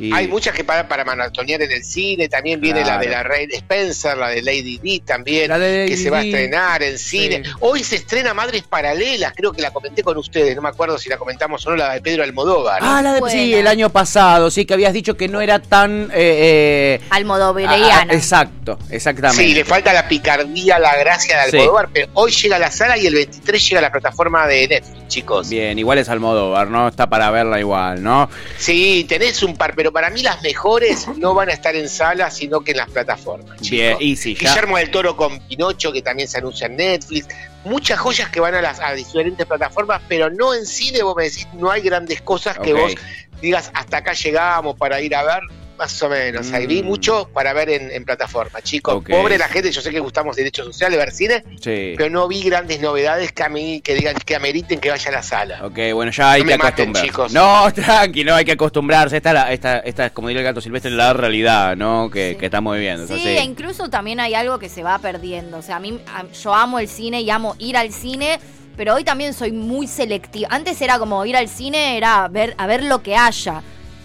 Y- 0.02 0.12
Hay 0.14 0.28
muchas 0.28 0.54
que 0.56 0.64
pagan 0.64 0.88
para 0.88 1.06
maratonear 1.06 1.62
en 1.62 1.72
el 1.72 1.84
cine, 1.84 2.28
también 2.28 2.60
viene 2.60 2.84
la 2.84 2.98
de 2.98 3.08
la 3.08 3.24
Reina 3.24 3.54
Spencer, 3.56 4.18
la 4.18 4.30
de 4.30 4.42
Lady 4.42 4.80
Di 4.82 5.00
también, 5.02 5.50
La 5.50 5.60
de 5.60 5.86
que 5.88 5.96
se 5.98 6.10
va 6.10 6.20
a 6.20 6.24
estrenar 6.24 6.82
en 6.84 6.98
cine. 6.98 7.42
Sí. 7.46 7.52
Hoy 7.60 7.84
se 7.84 7.98
estrena 7.98 8.34
Madres 8.34 8.64
Paralelas, 8.64 9.34
creo 9.36 9.52
que 9.52 9.62
la 9.62 9.72
comenté 9.72 10.02
con 10.04 10.18
ustedes, 10.18 10.56
no 10.56 10.62
me 10.62 10.70
acuerdo 10.70 10.98
si 10.98 11.10
la 11.10 11.18
comentamos 11.18 11.66
o 11.68 11.70
no, 11.72 11.76
la 11.76 11.94
de 11.94 12.02
Pedro 12.02 12.24
Almodóvar. 12.24 12.80
Ah, 12.82 13.02
la 13.02 13.14
de 13.14 13.20
Buena. 13.20 13.36
sí, 13.36 13.54
el 13.54 13.68
año 13.68 13.90
pasado, 13.90 14.50
sí, 14.50 14.66
que 14.66 14.74
habías 14.74 14.94
dicho 14.94 15.16
que 15.16 15.28
no 15.28 15.40
era 15.42 15.60
tan... 15.60 16.10
Eh, 16.14 17.00
eh, 17.00 17.02
Almodoveriana. 17.10 18.02
ah, 18.02 18.08
exacto, 18.12 18.80
exactamente. 18.90 19.44
Sí, 19.44 19.54
le 19.54 19.64
falta 19.66 19.94
la 19.94 20.08
picardía, 20.08 20.80
la 20.80 20.96
gracia 20.98 21.44
de 21.44 21.52
Sí. 21.52 21.58
Almodóvar, 21.58 21.90
pero 21.94 22.08
hoy 22.14 22.32
llega 22.32 22.56
a 22.56 22.60
la 22.60 22.72
sala 22.72 22.98
y 22.98 23.06
el 23.08 23.14
23 23.16 23.70
llega 23.70 23.80
a 23.80 23.82
la 23.84 23.92
plataforma 23.92 24.48
de 24.48 24.68
Netflix, 24.68 25.08
chicos. 25.08 25.50
Bien, 25.50 25.78
igual 25.78 25.98
es 25.98 26.10
Almodóvar, 26.10 26.68
¿no? 26.70 26.88
Está 26.88 27.08
para 27.10 27.30
verla 27.32 27.60
igual, 27.60 28.02
¿no? 28.02 28.30
Sí, 28.58 29.06
tenés 29.08 29.44
un 29.44 29.56
par, 29.58 29.74
pero 29.76 29.91
para 29.92 30.10
mí 30.10 30.22
las 30.22 30.42
mejores 30.42 31.08
no 31.18 31.34
van 31.34 31.50
a 31.50 31.54
estar 31.54 31.76
en 31.76 31.90
sala, 31.90 32.30
sino 32.32 32.62
que 32.62 32.72
en 32.72 32.78
las 32.78 32.90
plataformas. 32.90 33.60
chicos. 33.62 33.70
Bien, 33.70 33.98
y 34.00 34.16
sí, 34.16 34.36
ya. 34.36 34.50
Guillermo 34.50 34.78
del 34.78 34.92
Toro 34.92 35.16
con 35.16 35.40
Pinocho, 35.48 35.92
que 35.92 36.02
también 36.02 36.28
se 36.28 36.38
anuncia 36.38 36.68
en 36.68 36.78
Netflix. 36.78 37.28
Muchas 37.64 38.00
joyas 38.00 38.30
que 38.30 38.40
van 38.40 38.56
a 38.56 38.62
las 38.62 38.80
a 38.80 38.94
diferentes 38.94 39.46
plataformas, 39.46 40.02
pero 40.08 40.30
no 40.30 40.54
en 40.54 40.66
cine. 40.66 41.04
Vos 41.04 41.16
me 41.16 41.24
decís, 41.24 41.48
no 41.54 41.70
hay 41.70 41.82
grandes 41.82 42.22
cosas 42.22 42.58
que 42.58 42.74
vos 42.74 42.96
digas, 43.42 43.72
hasta 43.74 43.98
acá 43.98 44.14
llegamos 44.14 44.76
para 44.78 45.02
ir 45.02 45.16
a 45.16 45.24
ver. 45.24 45.42
Más 45.82 46.04
o 46.04 46.10
menos. 46.10 46.52
Ahí 46.52 46.68
vi 46.68 46.84
Mm. 46.84 46.86
mucho 46.86 47.28
para 47.34 47.54
ver 47.54 47.68
en, 47.72 47.90
en 47.90 48.06
plataforma, 48.06 48.62
chicos. 48.62 49.04
Pobre 49.10 49.40
la 49.40 49.48
gente, 49.48 49.72
yo 49.72 49.82
sé 49.82 49.90
que 49.90 50.00
gustamos 50.00 50.36
derechos 50.36 50.68
sociales, 50.68 51.00
ver 51.00 51.12
cine, 51.12 51.44
Sí. 51.60 51.96
pero 51.98 52.08
no 52.12 52.28
vi 52.28 52.44
grandes 52.44 52.80
novedades 52.80 53.32
que 53.32 53.42
a 53.42 53.50
mí 53.50 53.82
que 53.82 53.96
digan 53.96 54.16
que 54.24 54.36
ameriten 54.36 54.80
que 54.80 54.92
vaya 54.92 55.10
a 55.10 55.12
la 55.12 55.24
sala. 55.24 55.66
Ok, 55.66 55.80
bueno, 55.96 56.12
ya 56.12 56.34
hay 56.34 56.42
No 56.44 56.48
que 56.50 56.54
acostumbrarse. 56.54 57.34
No, 57.34 57.74
tranqui, 57.74 58.24
no 58.24 58.36
hay 58.36 58.46
que 58.46 58.52
acostumbrarse. 58.52 59.18
Esta, 59.18 59.30
es 59.30 59.34
la- 59.34 59.52
esta, 59.54 59.80
esta 59.80 60.06
es, 60.06 60.12
como 60.12 60.28
diría 60.28 60.42
el 60.42 60.46
gato 60.46 60.62
silvestre, 60.62 60.92
la 60.92 61.14
realidad, 61.14 61.76
¿no? 61.76 62.12
Que, 62.12 62.34
Sí. 62.34 62.36
que 62.38 62.46
estamos 62.46 62.76
viviendo. 62.76 63.08
Sí, 63.08 63.14
e 63.28 63.42
incluso 63.44 63.90
también 63.90 64.20
hay 64.20 64.36
algo 64.36 64.60
que 64.60 64.70
se 64.70 64.84
va 64.84 65.00
perdiendo. 65.00 65.58
O 65.58 65.62
sea, 65.64 65.78
a 65.78 65.80
mí 65.80 66.00
a- 66.14 66.28
yo 66.32 66.54
amo 66.54 66.78
el 66.78 66.88
cine 66.88 67.22
y 67.22 67.30
amo 67.32 67.56
ir 67.58 67.76
al 67.76 67.92
cine, 67.92 68.40
pero 68.78 68.94
hoy 68.94 69.04
también 69.04 69.34
soy 69.34 69.52
muy 69.52 69.88
selectiva. 69.88 70.48
Antes 70.52 70.80
era 70.80 71.00
como 71.00 71.26
ir 71.26 71.36
al 71.36 71.48
cine, 71.50 71.98
era 71.98 72.28
ver, 72.28 72.54
a 72.60 72.68
ver 72.68 72.84
lo 72.84 73.02
que 73.02 73.16
haya. 73.16 73.64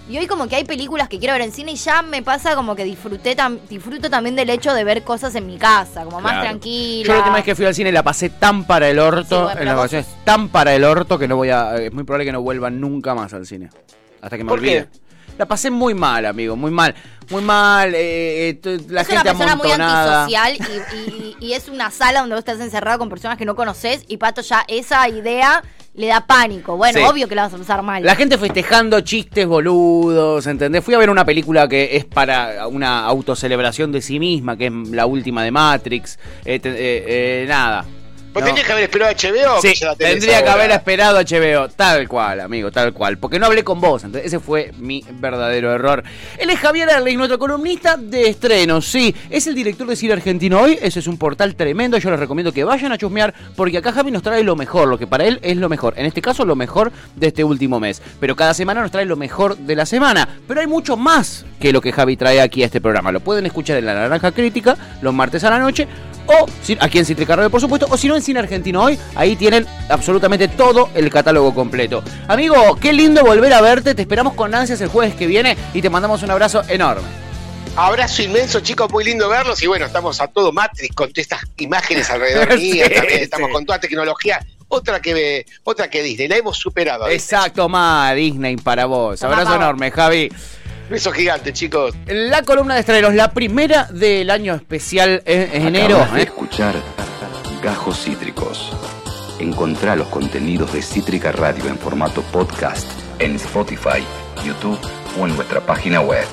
Y 0.08 0.18
hoy 0.18 0.26
como 0.28 0.46
que 0.46 0.54
hay 0.54 0.64
películas 0.64 1.08
que 1.08 1.18
quiero 1.18 1.32
ver 1.34 1.42
en 1.42 1.50
cine 1.50 1.72
y 1.72 1.76
ya 1.76 2.00
me 2.02 2.22
pasa 2.22 2.54
como 2.54 2.76
que 2.76 2.84
disfruté 2.84 3.36
tam- 3.36 3.58
disfruto 3.68 4.08
también 4.08 4.36
del 4.36 4.48
hecho 4.50 4.72
de 4.72 4.84
ver 4.84 5.02
cosas 5.02 5.34
en 5.34 5.46
mi 5.48 5.58
casa, 5.58 6.04
como 6.04 6.20
más 6.20 6.40
tranquila. 6.42 7.06
Yo 7.08 7.12
la 7.12 7.18
última 7.18 7.34
vez 7.36 7.44
que 7.44 7.54
fui 7.56 7.64
al 7.64 7.74
cine 7.74 7.90
la 7.90 8.04
pasé 8.04 8.30
tan 8.30 8.64
para 8.64 8.88
el 8.88 8.96
Sí, 8.96 9.00
orto, 9.02 9.42
bueno, 9.44 9.60
en 9.60 9.66
las 9.66 9.76
vacaciones, 9.76 10.06
tan 10.24 10.48
para 10.48 10.74
el 10.76 10.84
orto 10.84 11.18
que 11.18 11.26
no 11.26 11.34
voy 11.36 11.50
a. 11.50 11.74
Es 11.76 11.92
muy 11.92 12.04
probable 12.04 12.24
que 12.24 12.32
no 12.32 12.40
vuelva 12.40 12.70
nunca 12.70 13.14
más 13.16 13.32
al 13.34 13.46
cine. 13.46 13.68
Hasta 14.22 14.36
que 14.36 14.44
me 14.44 14.48
¿Por 14.48 14.60
olvide. 14.60 14.88
qué? 14.92 15.05
La 15.38 15.46
pasé 15.46 15.70
muy 15.70 15.94
mal, 15.94 16.24
amigo, 16.26 16.56
muy 16.56 16.70
mal. 16.70 16.94
Muy 17.30 17.42
mal, 17.42 17.92
eh, 17.94 18.58
eh, 18.62 18.80
la 18.88 19.00
es 19.02 19.06
gente 19.08 19.22
una 19.22 19.24
persona 19.24 19.56
muy 19.56 19.70
antisocial 19.70 20.54
y, 20.56 20.96
y- 20.96 21.36
y 21.48 21.52
es 21.54 21.68
una 21.68 21.90
sala 21.90 22.20
donde 22.20 22.34
vos 22.36 22.40
estás 22.40 22.60
encerrado 22.60 22.98
con 22.98 23.08
personas 23.08 23.36
que 23.36 23.44
no 23.44 23.56
conoces 23.56 24.04
y 24.08 24.16
Pato 24.16 24.42
ya 24.42 24.64
esa 24.68 25.08
idea 25.08 25.62
le 25.94 26.06
da 26.06 26.26
pánico. 26.26 26.76
Bueno, 26.76 26.98
Sí. 27.00 27.04
obvio 27.04 27.26
que 27.28 27.34
la 27.34 27.42
vas 27.44 27.54
a 27.54 27.58
pasar 27.58 27.82
mal. 27.82 28.04
La 28.04 28.14
gente 28.14 28.38
festejando 28.38 29.00
chistes 29.00 29.46
boludos, 29.46 30.46
¿entendés? 30.46 30.84
Fui 30.84 30.94
a 30.94 30.98
ver 30.98 31.10
una 31.10 31.24
película 31.24 31.66
que 31.68 31.96
es 31.96 32.04
para 32.04 32.68
una 32.68 33.04
autocelebración 33.06 33.90
de 33.92 34.02
sí 34.02 34.18
misma, 34.20 34.56
que 34.56 34.66
es 34.66 34.72
la 34.90 35.06
última 35.06 35.42
de 35.42 35.50
Matrix. 35.50 36.18
Eh, 36.44 36.60
eh, 36.62 36.62
eh, 36.64 37.46
nada. 37.48 37.84
No. 38.40 38.46
tenías 38.46 38.66
que 38.66 38.72
haber 38.72 38.84
esperado 38.84 39.10
a 39.10 39.14
HBO. 39.14 39.60
Sí, 39.60 39.72
que 39.74 39.86
tendría 39.96 40.42
que 40.42 40.48
haber 40.48 40.70
esperado 40.70 41.18
HBO, 41.20 41.68
tal 41.68 42.08
cual, 42.08 42.40
amigo, 42.40 42.70
tal 42.70 42.92
cual. 42.92 43.18
Porque 43.18 43.38
no 43.38 43.46
hablé 43.46 43.64
con 43.64 43.80
vos, 43.80 44.04
entonces 44.04 44.26
ese 44.26 44.40
fue 44.40 44.72
mi 44.78 45.04
verdadero 45.20 45.72
error. 45.72 46.02
Él 46.38 46.50
es 46.50 46.58
Javier 46.58 46.88
Erlich, 46.88 47.16
nuestro 47.16 47.38
columnista 47.38 47.96
de 47.96 48.28
estrenos, 48.28 48.86
sí. 48.86 49.14
Es 49.30 49.46
el 49.46 49.54
director 49.54 49.86
de 49.86 49.96
Cine 49.96 50.14
Argentino 50.14 50.60
Hoy, 50.60 50.78
ese 50.80 51.00
es 51.00 51.06
un 51.06 51.18
portal 51.18 51.54
tremendo, 51.54 51.98
yo 51.98 52.10
les 52.10 52.20
recomiendo 52.20 52.52
que 52.52 52.64
vayan 52.64 52.92
a 52.92 52.98
chusmear, 52.98 53.34
porque 53.54 53.78
acá 53.78 53.92
Javi 53.92 54.10
nos 54.10 54.22
trae 54.22 54.42
lo 54.42 54.56
mejor, 54.56 54.88
lo 54.88 54.98
que 54.98 55.06
para 55.06 55.24
él 55.24 55.38
es 55.42 55.56
lo 55.56 55.68
mejor. 55.68 55.94
En 55.96 56.06
este 56.06 56.22
caso, 56.22 56.44
lo 56.44 56.56
mejor 56.56 56.92
de 57.14 57.28
este 57.28 57.44
último 57.44 57.80
mes. 57.80 58.02
Pero 58.20 58.36
cada 58.36 58.54
semana 58.54 58.80
nos 58.82 58.90
trae 58.90 59.04
lo 59.04 59.16
mejor 59.16 59.56
de 59.56 59.76
la 59.76 59.86
semana. 59.86 60.28
Pero 60.46 60.60
hay 60.60 60.66
mucho 60.66 60.96
más 60.96 61.44
que 61.60 61.72
lo 61.72 61.80
que 61.80 61.92
Javi 61.92 62.16
trae 62.16 62.40
aquí 62.40 62.62
a 62.62 62.66
este 62.66 62.80
programa. 62.80 63.12
Lo 63.12 63.20
pueden 63.20 63.46
escuchar 63.46 63.76
en 63.78 63.86
La 63.86 63.94
Naranja 63.94 64.32
Crítica, 64.32 64.76
los 65.02 65.12
martes 65.14 65.44
a 65.44 65.50
la 65.50 65.58
noche, 65.58 65.86
o 66.26 66.46
aquí 66.80 66.98
en 66.98 67.04
Cítrica 67.04 67.36
Radio, 67.36 67.50
por 67.50 67.60
supuesto, 67.60 67.86
o 67.90 67.96
si 67.96 68.08
no 68.08 68.16
en 68.16 68.22
Cine 68.22 68.40
Argentino 68.40 68.82
Hoy, 68.82 68.98
ahí 69.14 69.36
tienen 69.36 69.66
absolutamente 69.88 70.48
todo 70.48 70.90
el 70.94 71.10
catálogo 71.10 71.54
completo. 71.54 72.02
Amigo, 72.28 72.76
qué 72.80 72.92
lindo 72.92 73.24
volver 73.24 73.52
a 73.52 73.60
verte, 73.60 73.94
te 73.94 74.02
esperamos 74.02 74.34
con 74.34 74.54
ansias 74.54 74.80
el 74.80 74.88
jueves 74.88 75.14
que 75.14 75.26
viene 75.26 75.56
y 75.74 75.82
te 75.82 75.90
mandamos 75.90 76.22
un 76.22 76.30
abrazo 76.30 76.62
enorme. 76.68 77.26
Abrazo 77.76 78.22
inmenso, 78.22 78.60
chicos, 78.60 78.90
muy 78.90 79.04
lindo 79.04 79.28
verlos. 79.28 79.62
Y 79.62 79.66
bueno, 79.66 79.84
estamos 79.84 80.18
a 80.22 80.28
todo 80.28 80.50
Matrix 80.50 80.94
con 80.94 81.08
todas 81.08 81.18
estas 81.18 81.42
imágenes 81.58 82.08
alrededor 82.08 82.52
Sí, 82.58 82.72
mía. 82.72 82.88
También 82.94 83.22
estamos 83.22 83.48
sí. 83.48 83.52
con 83.52 83.66
toda 83.66 83.78
tecnología. 83.78 84.40
Otra 84.68 85.00
que 85.00 85.44
otra 85.62 85.88
que 85.88 86.02
Disney, 86.02 86.26
la 86.26 86.38
hemos 86.38 86.56
superado. 86.56 87.04
¿viste? 87.04 87.16
Exacto, 87.16 87.68
ma, 87.68 88.12
Disney 88.14 88.56
para 88.56 88.86
vos. 88.86 89.22
Abrazo 89.22 89.56
enorme, 89.56 89.90
Javi. 89.90 90.30
Beso 90.88 91.10
gigante, 91.12 91.52
chicos. 91.52 91.94
La 92.06 92.42
columna 92.42 92.74
de 92.74 92.80
estrenos, 92.80 93.14
la 93.14 93.32
primera 93.32 93.84
del 93.84 94.30
año 94.30 94.54
especial 94.54 95.22
en, 95.24 95.42
en 95.52 95.66
enero. 95.66 95.96
Acabas 95.96 96.14
de 96.14 96.20
¿eh? 96.20 96.24
escuchar 96.24 96.74
Gajos 97.62 98.04
Cítricos. 98.04 98.72
Encontrá 99.38 99.96
los 99.96 100.08
contenidos 100.08 100.72
de 100.72 100.82
Cítrica 100.82 101.32
Radio 101.32 101.66
en 101.68 101.78
formato 101.78 102.22
podcast 102.22 102.86
en 103.18 103.36
Spotify, 103.36 104.02
YouTube 104.44 104.78
o 105.18 105.26
en 105.26 105.34
nuestra 105.34 105.60
página 105.60 106.00
web. 106.00 106.24